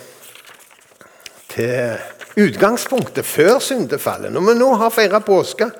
til 1.55 2.44
utgangspunktet 2.44 3.24
før 3.24 3.57
syndefallet? 3.64 4.29
Når 4.35 4.50
vi 4.50 4.59
nå 4.61 4.74
har 4.83 4.92
feira 4.92 5.24
påske, 5.24 5.70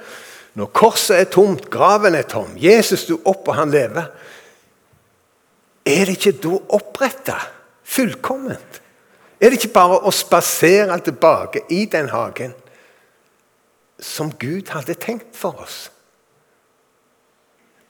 når 0.55 0.71
korset 0.71 1.19
er 1.19 1.31
tomt, 1.33 1.67
graven 1.71 2.15
er 2.15 2.29
tom, 2.31 2.55
Jesus 2.61 3.07
sto 3.07 3.19
opp 3.27 3.49
og 3.51 3.59
han 3.59 3.73
lever, 3.75 4.07
er 5.85 6.07
det 6.07 6.17
ikke 6.17 6.39
da 6.47 6.59
oppretta 6.79 7.39
fullkomment? 7.85 8.81
Er 9.41 9.51
det 9.51 9.59
ikke 9.59 9.75
bare 9.75 9.99
å 10.07 10.13
spasere 10.15 10.97
tilbake 11.05 11.67
i 11.75 11.85
den 11.91 12.09
hagen 12.09 12.55
som 14.01 14.31
Gud 14.41 14.71
hadde 14.73 14.97
tenkt 15.01 15.35
for 15.37 15.59
oss? 15.61 15.89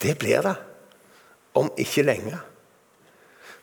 Det 0.02 0.16
blir 0.18 0.42
det 0.42 0.56
om 1.54 1.70
ikke 1.78 2.02
lenge. 2.02 2.40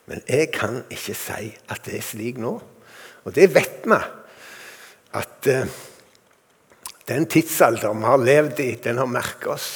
Men 0.07 0.23
jeg 0.29 0.49
kan 0.55 0.81
ikke 0.89 1.15
si 1.17 1.51
at 1.69 1.83
det 1.85 1.97
er 1.97 2.05
slik 2.05 2.39
nå. 2.41 2.55
Og 3.25 3.35
det 3.35 3.51
vet 3.53 3.83
vi. 3.85 3.99
At 5.19 5.49
uh, 5.51 5.67
den 7.07 7.25
tidsalderen 7.25 8.01
vi 8.01 8.09
har 8.09 8.21
levd 8.21 8.59
i, 8.63 8.71
den 8.83 8.99
har 9.01 9.09
merka 9.09 9.55
oss. 9.55 9.69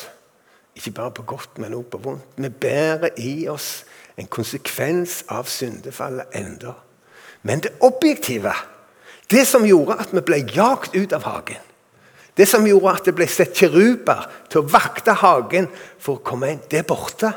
Ikke 0.76 0.92
bare 0.92 1.14
på 1.16 1.24
godt, 1.24 1.58
men 1.58 1.74
også 1.74 1.90
på 1.96 2.02
vondt. 2.04 2.26
Vi 2.36 2.50
bærer 2.50 3.16
i 3.18 3.48
oss 3.50 3.86
en 4.20 4.28
konsekvens 4.32 5.24
av 5.32 5.48
syndefallet 5.50 6.36
enda. 6.36 6.76
Men 7.48 7.62
det 7.64 7.76
objektive, 7.86 8.54
det 9.32 9.46
som 9.48 9.66
gjorde 9.66 10.00
at 10.02 10.12
vi 10.14 10.24
ble 10.26 10.42
jagt 10.56 10.96
ut 10.96 11.16
av 11.16 11.26
hagen, 11.28 11.64
det 12.36 12.48
som 12.52 12.66
gjorde 12.68 12.98
at 12.98 13.08
det 13.08 13.16
ble 13.16 13.28
sett 13.32 13.56
kiruber 13.56 14.26
til 14.52 14.62
å 14.62 14.68
vakte 14.68 15.16
hagen 15.22 15.70
for 16.04 16.18
å 16.18 16.26
komme 16.26 16.52
inn, 16.52 16.64
det 16.70 16.82
er 16.82 16.88
borte. 16.90 17.32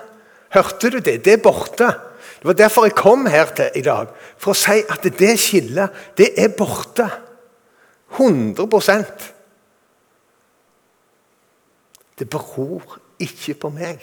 Hørte 0.51 0.91
du 0.91 0.99
det? 0.99 1.21
Det 1.23 1.37
er 1.37 1.43
borte. 1.45 1.93
Det 2.39 2.47
var 2.51 2.59
derfor 2.59 2.89
jeg 2.89 2.97
kom 2.99 3.27
her 3.31 3.51
til 3.55 3.79
i 3.79 3.85
dag. 3.87 4.11
For 4.39 4.55
å 4.55 4.59
si 4.59 4.81
at 4.91 5.07
det 5.19 5.35
skillet, 5.39 5.95
det 6.19 6.33
er 6.41 6.51
borte. 6.57 7.07
100 8.17 8.67
Det 12.19 12.31
beror 12.31 12.99
ikke 13.19 13.55
på 13.55 13.71
meg. 13.75 14.03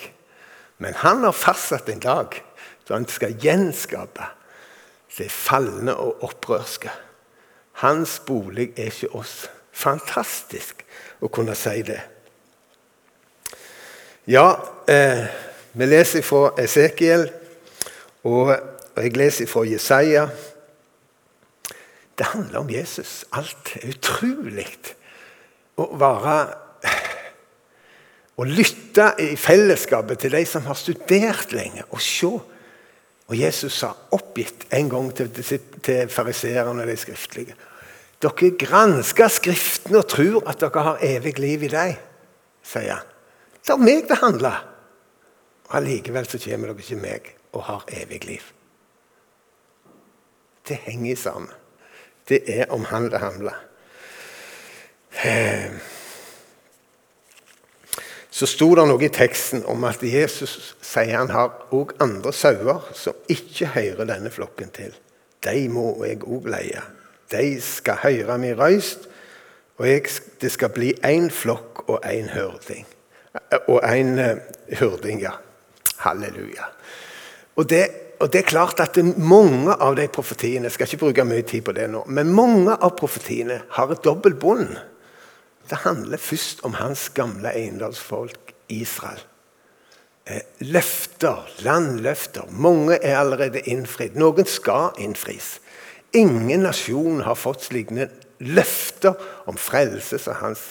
Men 0.77 0.95
han 0.99 1.23
har 1.23 1.35
fastsatt 1.35 1.89
en 1.89 2.03
dag 2.03 2.35
da 2.85 2.93
han 2.93 3.07
skal 3.09 3.37
gjenskape 3.41 4.27
det 5.17 5.31
falne 5.31 5.95
og 5.95 6.23
opprørske. 6.27 6.91
Hans 7.81 8.19
bolig 8.27 8.73
er 8.75 8.91
ikke 8.91 9.13
oss. 9.15 9.45
Fantastisk 9.75 10.83
å 11.23 11.29
kunne 11.31 11.55
si 11.55 11.81
det. 11.87 12.01
Ja, 14.27 14.55
eh, 14.87 15.25
vi 15.73 15.85
leser 15.85 16.23
fra 16.25 16.53
Esekiel, 16.59 17.27
og 18.23 18.55
jeg 18.95 19.17
leser 19.17 19.47
fra 19.47 19.63
Jesaja. 19.67 20.27
Det 22.17 22.25
handler 22.31 22.59
om 22.59 22.69
Jesus. 22.69 23.25
Alt 23.31 23.75
utrolig. 23.83 24.95
Å 25.77 25.89
være 25.99 26.64
Å 28.35 28.43
lytte 28.43 29.13
i 29.23 29.35
fellesskapet 29.39 30.19
til 30.25 30.35
de 30.35 30.41
som 30.49 30.65
har 30.67 30.75
studert 30.79 31.53
lenge, 31.55 31.85
og 31.89 32.01
se. 32.03 32.31
Og 33.25 33.33
Jesus 33.33 33.79
sa 33.79 33.93
oppgitt 34.13 34.67
en 34.75 34.89
gang 34.91 35.07
til, 35.15 35.31
til, 35.33 36.11
fariseerne 36.13 36.83
og 36.83 36.91
de 36.91 36.97
skriftlige 36.99 37.55
dere 38.25 38.51
gransker 38.59 39.31
Skriftene 39.31 40.01
og 40.01 40.09
tror 40.11 40.45
at 40.49 40.61
dere 40.63 40.85
har 40.87 41.03
evig 41.03 41.35
liv 41.39 41.65
i 41.67 41.71
dem, 41.71 41.97
sier 42.65 42.97
han. 42.97 43.11
Det 43.65 43.73
er 43.73 43.81
meg 43.81 44.07
det 44.09 44.19
handler. 44.21 44.61
Og 45.65 45.77
Allikevel 45.79 46.27
så 46.29 46.39
kommer 46.41 46.71
dere 46.71 46.85
ikke 46.85 47.01
meg 47.01 47.31
og 47.55 47.65
har 47.69 47.85
evig 48.01 48.21
liv. 48.27 48.45
Det 50.65 50.77
henger 50.85 51.17
sammen. 51.19 51.51
Det 52.25 52.41
er 52.49 52.71
om 52.73 52.85
han 52.89 53.09
det 53.11 53.21
handler. 53.21 53.57
Eh, 55.21 55.73
så 58.35 58.47
sto 58.49 58.67
det 58.75 58.83
noe 58.89 58.99
i 59.05 59.11
teksten 59.13 59.63
om 59.71 59.85
at 59.87 60.01
Jesus 60.03 60.73
sier 60.83 61.13
han 61.15 61.31
har 61.31 61.53
òg 61.75 61.93
andre 62.03 62.33
sauer 62.35 62.89
som 62.97 63.15
ikke 63.31 63.69
hører 63.77 64.09
denne 64.09 64.31
flokken 64.33 64.73
til. 64.75 64.91
De 65.45 65.69
må 65.71 65.93
jeg 66.03 66.19
òg 66.25 66.49
leie. 66.51 66.81
De 67.31 67.45
skal 67.63 68.01
høre 68.03 68.35
min 68.41 68.57
røyst, 68.59 69.07
og 69.79 69.87
jeg, 69.87 70.11
det 70.41 70.51
skal 70.51 70.71
bli 70.75 70.91
én 71.07 71.29
flokk 71.31 71.85
og 71.87 72.03
én 72.07 72.27
hørding. 72.33 72.83
Og 73.67 73.79
én 73.83 74.19
hurding, 74.79 75.21
ja. 75.23 75.35
Halleluja. 76.03 76.67
Og 77.55 77.69
det, 77.69 77.83
og 78.19 78.31
det, 78.33 78.41
er 78.41 78.49
klart 78.51 78.79
at 78.83 78.99
mange 79.17 79.71
av 79.71 79.95
de 79.95 80.07
profetiene 80.11 80.67
Jeg 80.67 80.75
skal 80.75 80.87
ikke 80.87 81.03
bruke 81.05 81.25
mye 81.27 81.43
tid 81.47 81.63
på 81.63 81.75
det 81.75 81.87
nå, 81.91 82.03
men 82.07 82.35
mange 82.35 82.75
av 82.75 82.97
profetiene 82.99 83.61
har 83.77 83.91
et 83.91 84.03
dobbelt 84.03 84.39
bånd. 84.39 84.75
Det 85.69 85.77
handler 85.81 86.17
først 86.17 86.61
om 86.63 86.73
hans 86.73 87.09
gamle 87.09 87.49
eiendomsfolk 87.53 88.53
Israel. 88.69 89.21
Eh, 90.25 90.41
løfter, 90.59 91.49
landløfter. 91.59 92.45
Mange 92.49 92.97
er 93.03 93.17
allerede 93.17 93.59
innfridd. 93.59 94.15
Noen 94.15 94.45
skal 94.45 94.97
innfris. 94.97 95.59
Ingen 96.13 96.65
nasjon 96.65 97.21
har 97.21 97.37
fått 97.37 97.67
slike 97.67 98.09
løfter 98.39 99.13
om 99.45 99.57
frelse 99.57 100.19
som 100.21 100.37
hans, 100.39 100.63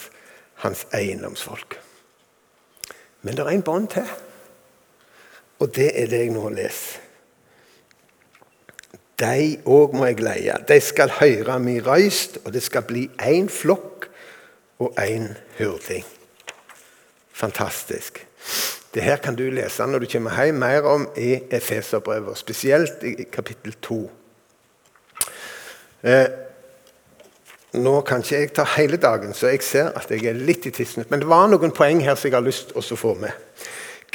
hans 0.63 0.85
eiendomsfolk. 0.93 1.79
Men 3.21 3.35
det 3.35 3.45
er 3.45 3.55
en 3.55 3.65
bånd 3.65 3.89
til, 3.93 4.09
og 5.59 5.71
det 5.75 5.91
er 6.01 6.11
det 6.11 6.19
jeg 6.25 6.33
nå 6.35 6.49
leser. 6.53 7.01
De 9.15 9.55
òg 9.71 9.93
må 9.95 10.09
jeg 10.09 10.19
leie. 10.19 10.57
De 10.67 10.75
skal 10.83 11.13
høre 11.21 11.55
min 11.63 11.79
røyst, 11.85 12.41
og 12.43 12.51
det 12.51 12.63
skal 12.65 12.83
bli 12.83 13.07
én 13.23 13.47
flokk 13.47 14.09
og 14.79 14.93
én 14.99 15.33
hyrding. 15.57 16.05
Fantastisk. 17.33 18.27
Det 18.93 19.03
her 19.03 19.17
kan 19.19 19.35
du 19.35 19.43
lese 19.51 19.83
når 19.87 19.99
du 19.99 20.07
kommer 20.11 20.43
hjem 20.43 20.55
mer 20.55 20.87
om 20.87 21.09
i 21.17 21.39
Efeserbrevet, 21.51 22.37
spesielt 22.37 23.03
i 23.03 23.27
kapittel 23.31 23.75
2. 23.81 23.99
Eh, 26.03 26.27
nå 27.73 28.01
kan 28.07 28.23
ikke 28.23 28.39
jeg 28.39 28.53
ta 28.55 28.63
hele 28.77 28.97
dagen, 28.97 29.33
så 29.33 29.49
jeg 29.51 29.63
ser 29.63 29.89
at 29.99 30.11
jeg 30.11 30.23
er 30.29 30.37
litt 30.39 30.65
i 30.65 30.71
tidsnød. 30.71 31.09
Men 31.09 31.19
det 31.19 31.27
var 31.27 31.49
noen 31.51 31.73
poeng 31.75 31.99
her 32.03 32.15
som 32.15 32.29
jeg 32.29 32.37
har 32.37 32.45
lyst 32.45 32.71
til 32.71 32.95
å 32.95 32.99
få 32.99 33.13
med. 33.19 33.35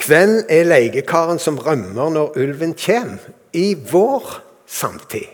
Hvem 0.01 0.47
er 0.49 0.65
leiekaren 0.65 1.39
som 1.39 1.59
rømmer 1.61 2.13
når 2.15 2.39
ulven 2.41 2.73
kommer? 2.79 3.21
I 3.53 3.75
vår 3.75 4.31
samtid. 4.67 5.27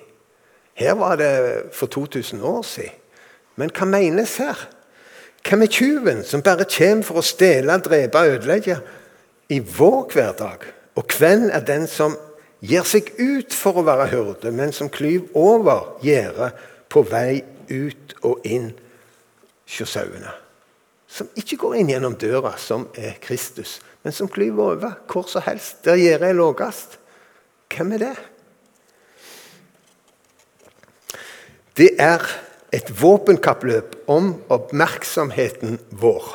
Her 0.74 0.96
var 0.98 1.16
det 1.20 1.32
for 1.72 1.86
2000 1.86 2.42
år 2.42 2.62
siden. 2.66 2.96
Men 3.56 3.70
hva 3.72 3.86
menes 3.88 4.36
her? 4.40 4.66
Hvem 5.46 5.62
er 5.62 5.70
tyven 5.70 6.24
som 6.26 6.42
bare 6.42 6.66
kommer 6.66 7.06
for 7.06 7.20
å 7.20 7.24
stjele, 7.24 7.76
drepe 7.78 8.18
og 8.18 8.36
ødelegge 8.36 8.80
i 9.54 9.60
vår 9.62 10.08
hverdag? 10.10 10.64
Og 10.98 11.12
hvem 11.18 11.50
er 11.54 11.62
den 11.62 11.86
som 11.90 12.16
gir 12.64 12.86
seg 12.88 13.12
ut 13.20 13.54
for 13.54 13.78
å 13.78 13.84
være 13.86 14.08
hyrde, 14.10 14.50
men 14.50 14.72
som 14.74 14.90
klyver 14.90 15.30
over 15.38 16.00
gjerdet 16.02 16.56
på 16.90 17.04
vei 17.06 17.44
ut 17.70 18.16
og 18.26 18.42
inn 18.48 18.72
hos 19.70 19.92
sauene. 19.92 20.32
Som 21.06 21.30
ikke 21.38 21.58
går 21.60 21.76
inn 21.78 21.92
gjennom 21.92 22.16
døra, 22.18 22.56
som 22.58 22.88
er 22.98 23.14
Kristus, 23.22 23.78
men 24.02 24.14
som 24.14 24.30
klyver 24.30 24.72
over 24.74 24.96
hvor 25.10 25.28
som 25.30 25.44
helst, 25.46 25.84
der 25.86 26.00
gjerdet 26.00 26.32
er 26.32 26.40
lavest. 26.40 26.98
Hvem 27.70 27.94
er 27.94 28.02
det? 28.02 28.16
Det 31.76 31.92
er 32.00 32.24
et 32.76 32.90
våpenkappløp 33.00 33.94
om 34.12 34.34
oppmerksomheten 34.52 35.78
vår. 35.96 36.34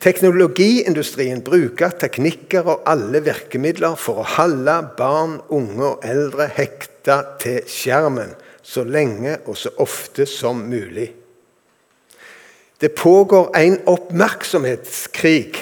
Teknologiindustrien 0.00 1.40
bruker 1.44 1.94
teknikker 2.00 2.68
og 2.68 2.88
alle 2.88 3.22
virkemidler 3.26 3.96
for 4.00 4.22
å 4.22 4.28
holde 4.36 4.76
barn, 4.98 5.38
unge 5.48 5.92
og 5.94 6.04
eldre 6.06 6.48
hekta 6.56 7.22
til 7.42 7.62
skjermen 7.70 8.34
så 8.66 8.84
lenge 8.86 9.38
og 9.46 9.56
så 9.58 9.72
ofte 9.82 10.26
som 10.28 10.64
mulig. 10.68 11.08
Det 12.80 12.92
pågår 12.92 13.50
en 13.56 13.78
oppmerksomhetskrig. 13.88 15.56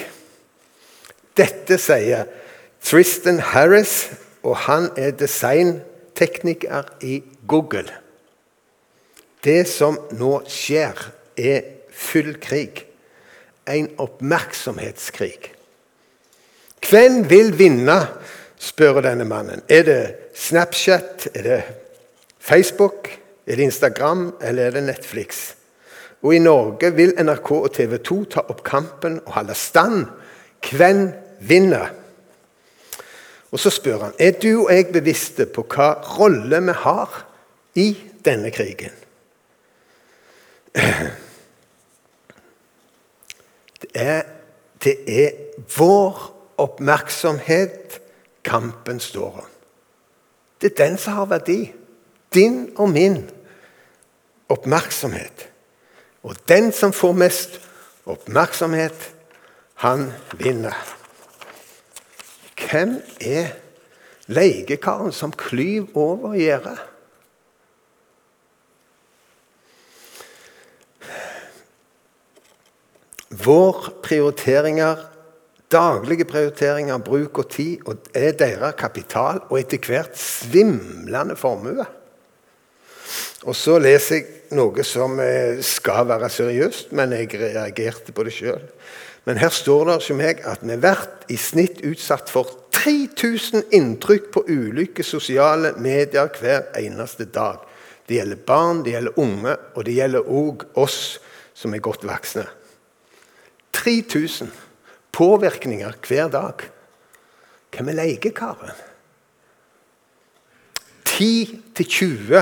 Dette 1.37 1.77
sier 1.79 2.27
Tristan 2.83 3.39
Harris, 3.39 4.09
og 4.43 4.57
han 4.67 4.89
er 4.99 5.15
designtekniker 5.17 6.91
i 7.01 7.21
Google. 7.47 8.04
Det 9.45 9.63
som 9.69 9.97
nå 10.17 10.39
skjer, 10.49 10.97
er 11.37 11.65
full 11.93 12.33
krig. 12.41 12.81
En 13.69 13.91
oppmerksomhetskrig. 14.01 15.51
Hvem 16.85 17.23
vil 17.29 17.51
vinne, 17.57 17.97
spør 18.61 19.01
denne 19.05 19.25
mannen. 19.27 19.61
Er 19.69 19.85
det 19.85 20.01
Snapchat, 20.35 21.27
er 21.33 21.45
det 21.45 21.59
Facebook, 22.39 23.09
er 23.45 23.55
det 23.57 23.69
Instagram 23.69 24.31
eller 24.41 24.67
er 24.67 24.77
det 24.77 24.83
Netflix? 24.89 25.53
Og 26.25 26.35
i 26.35 26.41
Norge 26.41 26.89
vil 26.95 27.13
NRK 27.21 27.51
og 27.51 27.69
TV 27.73 27.97
2 28.01 28.17
ta 28.33 28.45
opp 28.49 28.63
kampen 28.65 29.19
og 29.25 29.37
holde 29.37 29.57
stand. 29.57 30.05
Hvem 30.71 31.07
vinner? 31.45 31.93
Og 33.51 33.59
Så 33.59 33.69
spør 33.69 34.09
han 34.09 34.13
er 34.19 34.31
du 34.41 34.65
og 34.65 34.73
jeg 34.73 34.91
bevisste 34.91 35.45
på 35.45 35.63
hva 35.69 35.93
rolle 36.17 36.59
vi 36.65 36.73
har 36.81 37.19
i 37.75 37.87
denne 38.25 38.51
krigen. 38.51 39.04
Det 43.81 43.89
er, 43.93 44.21
det 44.83 44.95
er 45.07 45.31
vår 45.77 46.21
oppmerksomhet 46.57 47.99
kampen 48.43 48.99
står 48.99 49.39
om. 49.43 49.49
Det 50.61 50.71
er 50.71 50.85
den 50.85 50.97
som 50.97 51.13
har 51.13 51.25
verdi. 51.31 51.73
Din 52.33 52.71
og 52.75 52.89
min 52.89 53.21
oppmerksomhet. 54.49 55.49
Og 56.23 56.35
den 56.49 56.71
som 56.73 56.93
får 56.93 57.13
mest 57.13 57.59
oppmerksomhet, 58.05 59.11
han 59.75 60.11
vinner. 60.39 60.75
Hvem 62.55 62.97
er 63.21 63.53
leiekaren 64.27 65.11
som 65.13 65.31
klyver 65.31 65.97
over 65.97 66.33
gjerdet? 66.39 66.79
Vår 73.43 73.91
prioriteringer 74.05 75.11
Daglige 75.71 76.27
prioriteringer, 76.29 76.99
bruk 77.01 77.39
og 77.41 77.47
tid 77.49 77.81
er 78.13 78.35
deres 78.37 78.75
kapital 78.77 79.39
og 79.49 79.57
etter 79.57 79.81
hvert 79.81 80.13
svimlende 80.13 81.33
formue. 81.35 81.83
Og 83.49 83.57
så 83.57 83.79
leser 83.81 84.19
jeg 84.19 84.53
noe 84.55 84.85
som 84.85 85.17
eh, 85.19 85.57
skal 85.65 86.05
være 86.09 86.29
seriøst, 86.29 86.93
men 86.97 87.15
jeg 87.17 87.33
reagerte 87.41 88.13
på 88.13 88.27
det 88.27 88.33
sjøl. 88.37 88.61
Men 89.25 89.41
her 89.41 89.49
står 89.53 89.89
det 89.89 89.97
som 90.05 90.21
meg 90.21 90.43
at 90.45 90.61
vi 90.61 90.77
blir 90.77 91.01
i 91.33 91.37
snitt 91.41 91.81
utsatt 91.85 92.29
for 92.29 92.51
3000 92.77 93.73
inntrykk 93.73 94.29
på 94.35 94.43
ulike 94.45 95.03
sosiale 95.03 95.73
medier 95.81 96.29
hver 96.39 96.69
eneste 96.77 97.25
dag. 97.25 97.63
Det 98.05 98.19
gjelder 98.19 98.45
barn, 98.47 98.83
det 98.85 98.93
gjelder 98.93 99.17
unge, 99.17 99.55
og 99.73 99.87
det 99.89 99.97
gjelder 99.97 100.29
òg 100.29 100.67
oss 100.77 101.17
som 101.57 101.73
er 101.73 101.81
godt 101.81 102.05
voksne. 102.05 102.45
3000 103.75 104.51
påvirkninger 105.11 105.93
hver 106.07 106.27
dag. 106.31 106.53
Hvem 107.71 107.89
er 107.91 107.97
leiekaren? 107.99 108.71
10-20 111.09 112.39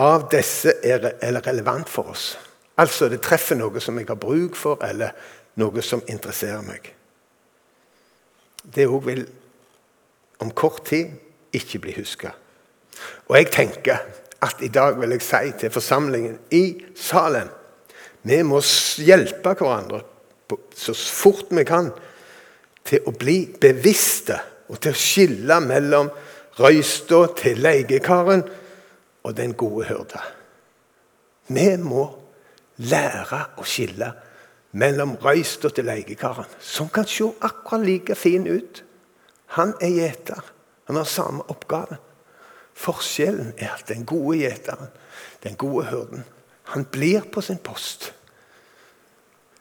av 0.00 0.26
disse 0.32 0.74
er 0.84 1.12
relevant 1.46 1.88
for 1.88 2.12
oss. 2.12 2.32
Altså 2.80 3.08
det 3.12 3.20
treffer 3.24 3.58
noe 3.60 3.80
som 3.80 3.98
jeg 4.00 4.08
har 4.08 4.20
bruk 4.20 4.56
for, 4.56 4.80
eller 4.84 5.12
noe 5.60 5.84
som 5.84 6.02
interesserer 6.08 6.64
meg. 6.64 6.88
Det 8.62 8.88
òg 8.88 9.06
vil 9.06 9.24
om 10.42 10.50
kort 10.56 10.84
tid 10.88 11.12
ikke 11.52 11.82
bli 11.84 11.96
huska. 11.96 12.32
Og 13.28 13.36
jeg 13.36 13.50
tenker 13.52 14.04
at 14.42 14.62
i 14.64 14.70
dag 14.72 14.96
vil 15.00 15.12
jeg 15.14 15.24
si 15.24 15.50
til 15.60 15.74
forsamlingen 15.74 16.38
i 16.50 16.64
Salem 16.98 17.50
vi 18.22 18.38
må 18.46 18.60
hjelpe 19.02 19.54
hverandre 19.58 20.02
så 20.76 20.94
fort 20.94 21.50
vi 21.50 21.64
kan 21.64 21.90
til 22.84 23.06
å 23.06 23.14
bli 23.16 23.44
bevisste 23.60 24.38
og 24.68 24.80
til 24.82 24.94
å 24.94 24.98
skille 24.98 25.58
mellom 25.64 26.10
røysta 26.58 27.22
til 27.38 27.62
leiekaren 27.62 28.44
og 29.22 29.36
den 29.36 29.54
gode 29.58 29.86
hyrde. 29.88 30.22
Vi 31.52 31.68
må 31.80 32.04
lære 32.82 33.40
å 33.60 33.66
skille 33.68 34.10
mellom 34.78 35.16
røysta 35.22 35.70
til 35.72 35.88
leiekaren, 35.88 36.48
som 36.60 36.88
kan 36.92 37.06
se 37.08 37.28
akkurat 37.40 37.86
like 37.86 38.16
fin 38.16 38.46
ut. 38.48 38.82
Han 39.58 39.74
er 39.80 39.92
gjeter. 39.92 40.40
Han 40.88 40.96
har 40.96 41.08
samme 41.08 41.44
oppgave. 41.52 41.98
Forskjellen 42.74 43.52
er 43.58 43.74
at 43.76 43.88
den 43.88 44.06
gode 44.08 44.38
gjeteren, 44.40 44.88
den 45.44 45.56
gode 45.60 45.86
hyrden, 45.90 46.24
han 46.72 46.86
blir 46.88 47.26
på 47.32 47.42
sin 47.44 47.60
post. 47.60 48.12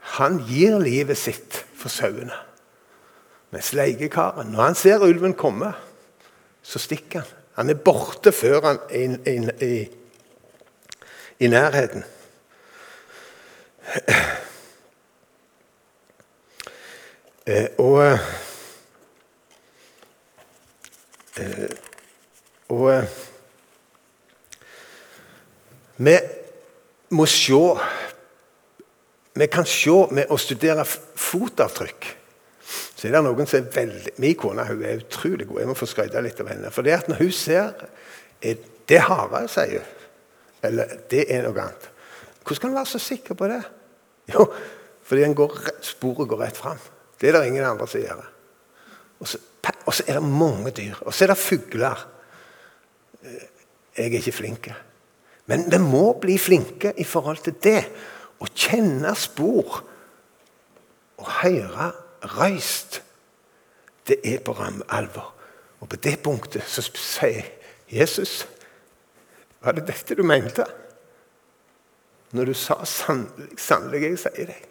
Han 0.01 0.39
gir 0.47 0.79
livet 0.81 1.17
sitt 1.17 1.65
for 1.77 1.89
sauene. 1.89 2.35
Mens 3.51 3.73
leiekaren, 3.75 4.51
når 4.53 4.63
han 4.63 4.75
ser 4.79 5.03
ulven 5.03 5.33
komme, 5.37 5.73
så 6.63 6.79
stikker 6.79 7.19
han. 7.19 7.37
Han 7.59 7.69
er 7.69 7.81
borte 7.83 8.31
før 8.31 8.61
han 8.65 8.79
er 8.89 9.17
i, 9.27 9.35
i, 9.65 9.89
i 11.39 11.47
nærheten. 11.51 12.03
Eh, 17.45 17.67
og 17.81 18.03
eh, 21.37 21.71
Og 22.71 22.93
eh, 22.93 23.03
vi 25.97 26.13
må 27.09 27.25
se 27.27 27.61
vi 29.33 29.47
kan 29.47 29.65
se 29.65 29.93
med 30.11 30.31
å 30.31 30.37
studere 30.39 30.83
fotavtrykk 30.85 32.09
så 32.71 33.07
er 33.07 33.15
det 33.15 33.21
noen 33.25 33.47
som 33.49 33.57
er 33.57 33.71
veldig 33.73 34.11
Min 34.21 34.35
kone 34.39 34.65
hun 34.67 34.83
er 34.85 34.99
utrolig 35.01 35.47
god. 35.49 35.61
Jeg 35.63 35.69
må 35.71 35.77
få 35.77 35.87
skryte 35.89 36.21
litt 36.23 36.39
av 36.43 36.51
henne. 36.51 36.69
For 36.73 36.85
det 36.85 36.93
at 36.99 37.09
når 37.09 37.23
hun 37.23 37.33
ser 37.35 37.87
er 38.41 38.67
Det 38.89 38.99
hare, 39.07 39.45
sier 39.49 39.79
hun. 39.79 40.05
Eller 40.67 40.97
det 41.09 41.23
er 41.31 41.45
noe 41.45 41.57
annet. 41.63 41.87
Hvordan 42.43 42.61
kan 42.61 42.71
du 42.73 42.77
være 42.77 42.89
så 42.91 42.99
sikker 42.99 43.37
på 43.37 43.47
det? 43.47 43.61
Jo, 44.33 44.45
fordi 45.07 45.29
går, 45.37 45.53
sporet 45.85 46.27
går 46.29 46.41
rett 46.43 46.57
fram. 46.57 46.81
Det 47.17 47.29
er 47.29 47.37
det 47.37 47.47
ingen 47.47 47.65
andre 47.65 47.87
som 47.87 48.01
gjør. 48.01 48.25
Og 49.21 49.29
så, 49.29 49.39
og 49.85 49.93
så 49.95 50.05
er 50.07 50.19
det 50.19 50.23
mange 50.27 50.73
dyr. 50.75 50.99
Og 51.05 51.13
så 51.13 51.25
er 51.25 51.31
det 51.31 51.39
fugler. 51.39 52.03
Eh, 53.23 53.47
jeg 53.97 54.09
er 54.09 54.17
ikke 54.19 54.35
flink. 54.35 54.69
Men 55.49 55.65
vi 55.71 55.79
må 55.81 56.05
bli 56.21 56.37
flinke 56.41 56.93
i 56.97 57.07
forhold 57.07 57.41
til 57.45 57.57
det 57.63 57.79
å 58.41 58.49
kjenne 58.57 59.13
spor 59.17 59.81
og 61.21 61.27
høre 61.41 61.91
røyst, 62.37 63.01
det 64.09 64.17
er 64.25 64.41
på 64.43 64.55
ramme 64.57 64.85
alvor. 64.89 65.33
Og 65.81 65.89
på 65.89 65.97
det 66.01 66.17
punktet 66.25 66.65
så 66.69 66.81
sier 66.85 67.45
Jesus 67.91 68.45
Var 69.61 69.75
det 69.77 69.83
dette 69.85 70.15
du 70.17 70.23
mente? 70.25 70.65
Når 72.33 72.45
du 72.49 72.53
sa 72.57 72.79
sannelig, 72.87 73.59
sannelig, 73.59 74.01
jeg 74.01 74.19
sier 74.21 74.47
deg. 74.49 74.67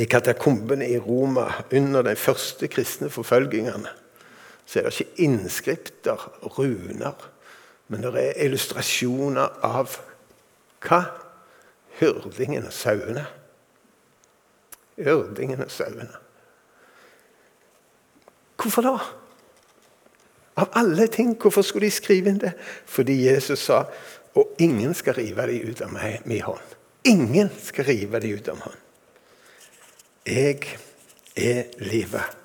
I 0.00 0.06
katakombene 0.08 0.86
i 0.88 0.96
Roma 1.02 1.48
under 1.76 2.06
de 2.06 2.14
første 2.16 2.70
kristne 2.72 3.10
forfølgingene 3.12 3.90
så 4.70 4.78
er 4.78 4.86
det 4.86 5.00
ikke 5.00 5.24
innskripter, 5.26 6.26
runer, 6.54 7.18
men 7.90 8.04
det 8.06 8.12
er 8.14 8.44
illustrasjoner 8.46 9.60
av 9.66 9.96
hva? 10.86 11.00
Hyrdingen 11.98 12.68
og 12.68 12.72
sauene. 12.72 13.24
Hyrdingen 15.00 15.64
og 15.64 15.72
sauene. 15.74 16.20
Hvorfor 18.60 18.86
da? 18.86 18.94
Av 20.60 20.70
alle 20.78 21.08
ting, 21.10 21.34
hvorfor 21.34 21.64
skulle 21.66 21.88
de 21.88 21.96
skrive 21.96 22.30
inn 22.30 22.40
det? 22.40 22.52
Fordi 22.86 23.16
Jesus 23.24 23.66
sa 23.66 23.84
og 24.38 24.54
ingen 24.62 24.94
skal 24.94 25.16
rive 25.18 25.46
dem 25.50 25.70
ut 25.72 25.80
av 25.82 25.90
meg, 25.90 26.20
min 26.24 26.44
hånd. 26.46 26.76
Ingen 27.10 27.50
skal 27.64 27.88
rive 27.88 28.20
dem 28.22 28.38
ut 28.38 28.48
av 28.52 28.60
hånd. 28.62 28.76
Jeg 30.28 30.76
er 31.34 31.72
livet. 31.82 32.36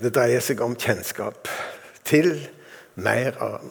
Det 0.00 0.12
dreier 0.14 0.40
seg 0.44 0.60
om 0.64 0.76
kjennskap 0.78 1.50
til 2.06 2.30
mer, 2.94 3.36
av, 3.42 3.64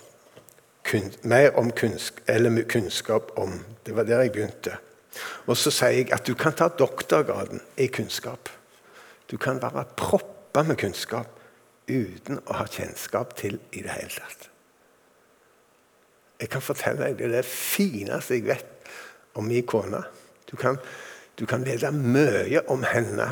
kun, 0.85 1.11
mer 1.23 1.55
om 1.59 1.71
kunnskap, 1.71 2.25
kunnskap 2.69 3.31
om 3.39 3.61
Det 3.85 3.95
var 3.95 4.03
der 4.03 4.21
jeg 4.25 4.31
begynte. 4.33 4.77
Og 5.45 5.57
så 5.57 5.71
sier 5.71 5.99
jeg 5.99 6.13
at 6.13 6.25
du 6.27 6.33
kan 6.33 6.55
ta 6.57 6.67
doktorgraden 6.67 7.61
i 7.77 7.85
kunnskap. 7.87 8.49
Du 9.31 9.37
kan 9.37 9.61
være 9.61 9.85
proppa 9.97 10.63
med 10.65 10.79
kunnskap 10.81 11.29
uten 11.87 12.41
å 12.49 12.57
ha 12.57 12.65
kjennskap 12.65 13.35
til 13.37 13.59
i 13.71 13.83
det 13.85 13.93
hele 13.93 14.09
tatt. 14.09 14.49
Jeg 16.41 16.49
kan 16.51 16.65
fortelle 16.65 17.05
deg 17.05 17.19
det 17.19 17.31
det 17.31 17.45
fineste 17.47 18.35
jeg 18.35 18.47
vet 18.49 18.89
om 19.37 19.45
min 19.47 19.65
kone. 19.67 20.01
Du 20.49 20.57
kan, 20.57 20.77
du 21.39 21.45
kan 21.45 21.63
vite 21.65 21.91
mye 21.93 22.65
om 22.71 22.83
henne, 22.83 23.29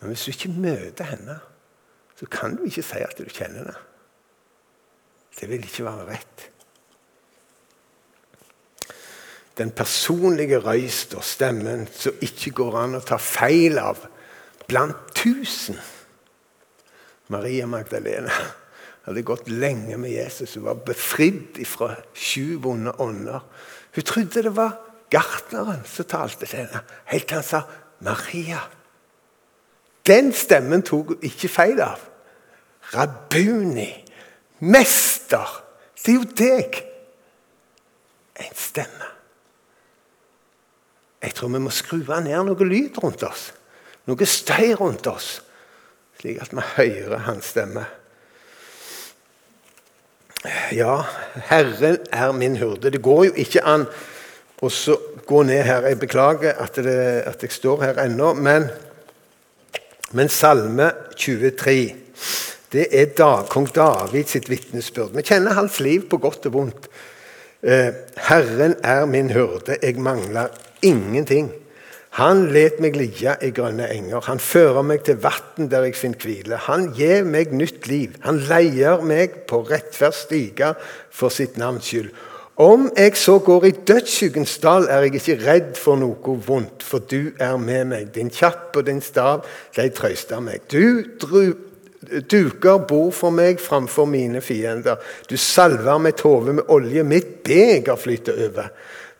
men 0.00 0.12
hvis 0.12 0.26
du 0.26 0.34
ikke 0.34 0.52
møter 0.58 1.14
henne, 1.14 1.38
så 2.18 2.26
kan 2.30 2.56
du 2.56 2.66
ikke 2.66 2.84
si 2.84 3.02
at 3.02 3.18
du 3.18 3.24
kjenner 3.30 3.64
henne. 3.64 3.76
Det 5.40 5.48
vil 5.50 5.64
ikke 5.66 5.86
være 5.86 6.08
rett. 6.08 6.50
Den 9.58 9.70
personlige 9.70 10.58
røyst 10.58 11.14
og 11.14 11.24
stemmen 11.24 11.86
som 11.94 12.18
ikke 12.22 12.50
går 12.58 12.78
an 12.80 12.98
å 12.98 13.04
ta 13.06 13.18
feil 13.22 13.78
av 13.78 14.00
blant 14.66 15.14
tusen. 15.14 15.78
Maria 17.30 17.66
Magdalena 17.70 18.34
hadde 19.04 19.22
gått 19.26 19.48
lenge 19.52 19.96
med 20.00 20.10
Jesus. 20.10 20.56
Hun 20.56 20.66
var 20.66 20.82
befridd 20.86 21.60
fra 21.68 21.94
sju 22.16 22.58
vonde 22.64 22.94
ånder. 23.00 23.44
Hun 23.94 24.06
trodde 24.08 24.42
det 24.42 24.56
var 24.56 24.78
gartneren 25.12 25.84
som 25.86 26.08
talte 26.08 26.46
til 26.46 26.64
henne, 26.64 26.82
helt 27.12 27.28
til 27.28 27.38
han 27.38 27.46
sa 27.46 27.62
'Maria'. 28.00 28.64
Den 30.06 30.32
stemmen 30.32 30.82
tok 30.82 31.06
hun 31.06 31.22
ikke 31.22 31.48
feil 31.48 31.80
av. 31.80 32.00
Rabuni. 32.94 34.03
Mester! 34.58 35.62
Det 36.04 36.12
er 36.12 36.18
jo 36.18 36.28
deg! 36.36 36.78
En 38.44 38.54
stemme. 38.58 39.10
Jeg 41.24 41.34
tror 41.38 41.52
vi 41.54 41.60
må 41.64 41.72
skru 41.72 42.02
ned 42.02 42.34
noe 42.44 42.66
lyd 42.68 42.98
rundt 43.00 43.22
oss. 43.24 43.48
Noe 44.04 44.26
støy 44.28 44.74
rundt 44.76 45.06
oss, 45.08 45.38
slik 46.20 46.42
at 46.42 46.52
vi 46.52 46.64
hører 46.76 47.24
hans 47.24 47.54
stemme. 47.54 47.86
Ja, 50.76 50.98
Herren 51.48 52.02
er 52.12 52.32
min 52.36 52.58
hurde. 52.60 52.90
Det 52.92 53.00
går 53.02 53.30
jo 53.30 53.36
ikke 53.40 53.64
an 53.64 53.86
å 54.60 54.70
gå 55.24 55.42
ned 55.48 55.62
her. 55.64 55.88
Jeg 55.88 56.02
beklager 56.02 56.60
at, 56.60 56.76
det, 56.76 56.98
at 57.24 57.42
jeg 57.42 57.54
står 57.54 57.86
her 57.86 58.02
ennå, 58.04 58.34
men, 58.36 58.68
men 60.12 60.28
Salme 60.28 60.90
23 61.16 62.03
det 62.74 62.88
er 62.90 63.10
da, 63.14 63.44
kong 63.50 63.68
David 63.74 64.30
sitt 64.30 64.48
vitnesbyrd. 64.50 65.14
Vi 65.14 65.22
kjenner 65.26 65.54
hans 65.54 65.78
liv 65.84 66.08
på 66.10 66.18
godt 66.22 66.48
og 66.50 66.56
vondt. 66.56 66.88
Eh, 67.62 67.92
Herren 68.26 68.74
er 68.82 69.06
min 69.06 69.30
hyrde, 69.32 69.78
jeg 69.80 70.00
mangler 70.02 70.50
ingenting. 70.82 71.52
Han 72.14 72.44
let 72.54 72.78
meg 72.78 72.94
ligge 72.94 73.32
i 73.42 73.50
grønne 73.54 73.88
enger. 73.90 74.22
Han 74.28 74.38
fører 74.38 74.84
meg 74.86 75.02
til 75.06 75.18
vann 75.22 75.70
der 75.70 75.88
jeg 75.88 75.96
finner 75.98 76.22
hvile. 76.22 76.60
Han 76.68 76.92
gir 76.94 77.26
meg 77.26 77.50
nytt 77.50 77.88
liv. 77.90 78.14
Han 78.22 78.38
leier 78.46 79.02
meg 79.02 79.40
på 79.50 79.64
rettferd 79.66 80.14
stiger 80.14 80.78
for 81.10 81.34
sitt 81.34 81.58
navns 81.58 81.90
skyld. 81.90 82.12
Om 82.62 82.86
jeg 82.94 83.16
så 83.18 83.40
går 83.42 83.66
i 83.66 83.72
dødsskyggens 83.90 84.58
dal, 84.62 84.86
er 84.86 85.08
jeg 85.08 85.18
ikke 85.18 85.40
redd 85.42 85.72
for 85.74 85.98
noe 85.98 86.36
vondt, 86.46 86.84
for 86.86 87.02
du 87.02 87.32
er 87.42 87.56
med 87.58 87.88
meg. 87.90 88.12
Din 88.14 88.30
kjapp 88.30 88.76
og 88.78 88.86
din 88.86 89.02
stav, 89.02 89.42
de 89.74 89.88
trøster 89.90 90.38
meg. 90.38 90.62
Du 90.70 91.02
duker 92.30 92.82
bord 92.88 93.12
for 93.16 93.34
meg 93.34 93.60
framfor 93.62 94.08
mine 94.10 94.40
fiender. 94.44 95.00
Du 95.30 95.36
salver 95.36 95.98
mitt 95.98 96.20
hode 96.24 96.56
med 96.58 96.68
olje, 96.68 97.04
mitt 97.04 97.42
beger 97.44 97.96
flyter 98.00 98.46
over. 98.48 98.70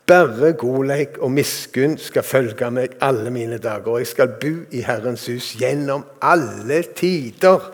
Bare 0.05 0.53
godleik 0.53 1.17
og 1.25 1.31
miskunn 1.33 1.97
skal 1.99 2.27
følge 2.27 2.69
meg 2.71 2.99
alle 3.01 3.31
mine 3.33 3.57
dager, 3.59 3.89
og 3.95 4.03
jeg 4.03 4.11
skal 4.11 4.35
bo 4.41 4.53
i 4.77 4.83
Herrens 4.85 5.25
hus 5.33 5.55
gjennom 5.57 6.05
alle 6.21 6.83
tider. 6.97 7.71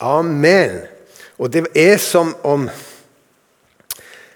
Amen. 0.00 0.78
Og 1.40 1.50
det 1.52 1.66
er 1.74 1.98
som 1.98 2.36
om 2.44 2.68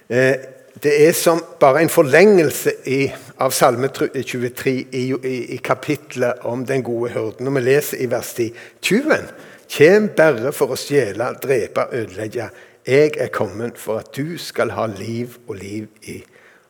eh, 0.09 0.35
Det 0.83 0.93
er 1.07 1.13
som 1.15 1.39
bare 1.61 1.85
en 1.85 1.89
forlengelse 1.89 2.73
i, 2.91 3.07
av 3.39 3.53
Salme 3.55 3.89
23 3.95 4.73
i, 4.75 5.05
i, 5.15 5.37
i 5.55 5.59
kapitlet 5.63 6.43
om 6.43 6.65
den 6.67 6.83
gode 6.83 7.13
hyrden. 7.15 7.47
Når 7.47 7.55
vi 7.55 7.63
leser 7.63 8.03
i 8.03 8.09
vers 8.11 8.33
10 8.35 8.49
Tyven 8.83 9.29
Kjem 9.71 10.11
bare 10.17 10.53
for 10.55 10.75
å 10.75 10.79
stjele, 10.79 11.33
drepe, 11.43 11.89
ødelegge. 11.93 12.51
Jeg 12.85 13.15
er 13.17 13.33
kommet 13.33 13.79
for 13.81 14.03
at 14.03 14.13
du 14.17 14.37
skal 14.39 14.75
ha 14.77 14.87
liv 14.91 15.39
og 15.47 15.57
liv 15.57 15.89
i 16.11 16.19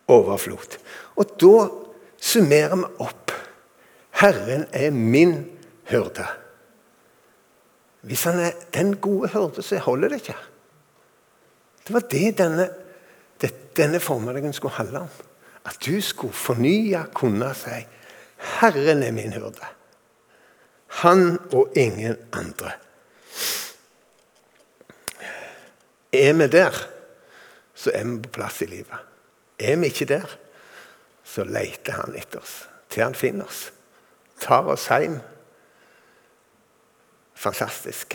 overflod. 0.08 0.78
Og 1.18 1.34
da 1.40 1.66
summerer 2.22 2.76
vi 2.78 2.90
opp. 3.02 3.34
Herren 4.20 4.66
er 4.72 4.94
min 4.94 5.34
hyrde. 5.90 6.26
Hvis 8.04 8.24
han 8.28 8.38
er 8.38 8.56
den 8.76 8.94
gode 9.02 9.32
hyrde, 9.34 9.62
så 9.62 9.80
holder 9.82 10.12
det 10.12 10.22
ikke. 10.22 10.36
Det 11.84 11.94
var 11.94 12.06
det 12.12 12.38
denne, 12.38 12.68
denne 13.76 14.00
formiddagen 14.00 14.52
skulle 14.52 14.78
handle 14.78 15.04
om. 15.08 15.12
At 15.64 15.80
du 15.86 16.00
skulle 16.00 16.32
fornye, 16.32 17.06
kunne 17.14 17.54
si 17.54 17.86
'Herren 18.60 19.02
er 19.02 19.12
min 19.12 19.32
hyrde'. 19.32 19.66
Han 20.88 21.38
og 21.52 21.72
ingen 21.76 22.16
andre. 22.32 22.72
Er 26.14 26.32
vi 26.38 26.46
der, 26.46 26.76
så 27.74 27.90
er 27.94 28.04
vi 28.04 28.20
på 28.22 28.36
plass 28.38 28.62
i 28.62 28.70
livet. 28.70 29.10
Er 29.58 29.76
vi 29.76 29.90
ikke 29.90 30.08
der, 30.10 30.38
så 31.24 31.44
leter 31.44 31.98
han 32.02 32.14
etter 32.18 32.42
oss 32.42 32.62
til 32.94 33.02
han 33.02 33.16
finner 33.18 33.48
oss. 33.48 33.72
Tar 34.40 34.68
oss 34.70 34.86
hjem. 34.86 35.18
Fantastisk. 37.34 38.14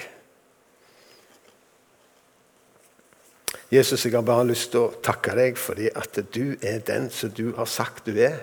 Jesus, 3.70 4.06
jeg 4.06 4.16
har 4.16 4.26
bare 4.26 4.48
lyst 4.50 4.72
til 4.74 4.88
å 4.88 5.02
takke 5.06 5.36
deg 5.38 5.60
fordi 5.60 5.92
at 5.94 6.16
du 6.34 6.56
er 6.66 6.80
den 6.88 7.10
som 7.14 7.34
du 7.36 7.52
har 7.58 7.68
sagt 7.70 8.08
du 8.08 8.16
er. 8.18 8.40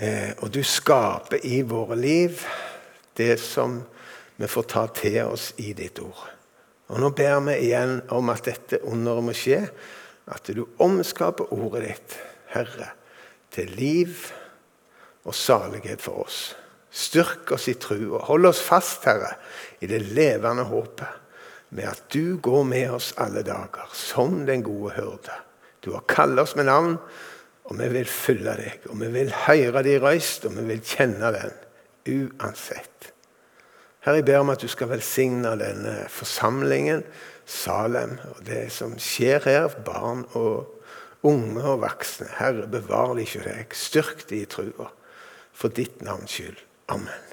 Eh, 0.00 0.32
og 0.40 0.50
du 0.54 0.62
skaper 0.64 1.44
i 1.46 1.60
våre 1.62 1.98
liv 2.00 2.40
det 3.20 3.36
som 3.42 3.82
vi 4.40 4.48
får 4.48 4.68
ta 4.72 4.86
til 4.96 5.18
oss 5.28 5.50
i 5.60 5.74
ditt 5.76 6.00
ord. 6.00 6.22
Og 6.90 7.00
Nå 7.02 7.10
ber 7.14 7.38
vi 7.44 7.58
igjen 7.68 7.98
om 8.16 8.32
at 8.32 8.46
dette 8.48 8.80
underet 8.88 9.26
må 9.26 9.34
skje, 9.36 9.60
at 10.30 10.48
du 10.54 10.64
omskaper 10.80 11.52
ordet 11.52 11.82
ditt, 11.84 12.16
Herre, 12.54 12.88
til 13.52 13.70
liv 13.76 14.16
og 15.28 15.36
salighet 15.36 16.02
for 16.02 16.24
oss. 16.24 16.40
Styrk 16.90 17.52
oss 17.54 17.68
i 17.70 17.76
trua. 17.78 18.24
hold 18.26 18.48
oss 18.48 18.62
fast, 18.64 19.04
Herre, 19.04 19.36
i 19.80 19.86
det 19.86 20.00
levende 20.08 20.64
håpet 20.66 21.20
med 21.70 21.86
at 21.86 22.02
du 22.10 22.40
går 22.42 22.64
med 22.66 22.96
oss 22.96 23.12
alle 23.20 23.44
dager, 23.46 23.92
som 23.94 24.46
den 24.46 24.64
gode 24.66 24.96
hyrde. 24.96 25.36
Du 25.84 25.92
har 25.92 26.02
kalt 26.08 26.38
oss 26.40 26.56
med 26.56 26.66
navn, 26.66 26.96
og 27.70 27.78
vi 27.78 27.88
vil 27.92 28.08
følge 28.08 28.56
deg. 28.58 28.88
Og 28.90 28.98
vi 29.00 29.12
vil 29.14 29.30
høre 29.46 29.84
din 29.86 30.02
røyst, 30.02 30.48
og 30.48 30.56
vi 30.58 30.66
vil 30.72 30.82
kjenne 30.82 31.30
den 31.36 31.54
uansett. 32.10 33.12
Herre, 34.00 34.20
jeg 34.20 34.24
ber 34.24 34.40
om 34.40 34.52
at 34.52 34.62
du 34.62 34.68
skal 34.70 34.88
velsigne 34.88 35.52
denne 35.60 35.96
forsamlingen, 36.08 37.04
Salem, 37.50 38.14
og 38.30 38.44
det 38.46 38.68
som 38.72 38.94
skjer 39.02 39.42
her, 39.44 39.74
barn 39.84 40.22
og 40.38 40.70
unge 41.26 41.64
og 41.64 41.82
voksne. 41.82 42.28
Herre, 42.38 42.68
bevar 42.70 43.16
de 43.18 43.26
ikke 43.26 43.42
deg. 43.44 43.74
Styrk 43.76 44.24
de 44.30 44.44
i 44.44 44.48
trua. 44.48 44.88
For 45.52 45.72
ditt 45.74 46.00
navns 46.06 46.38
skyld. 46.38 46.62
Amen. 46.88 47.29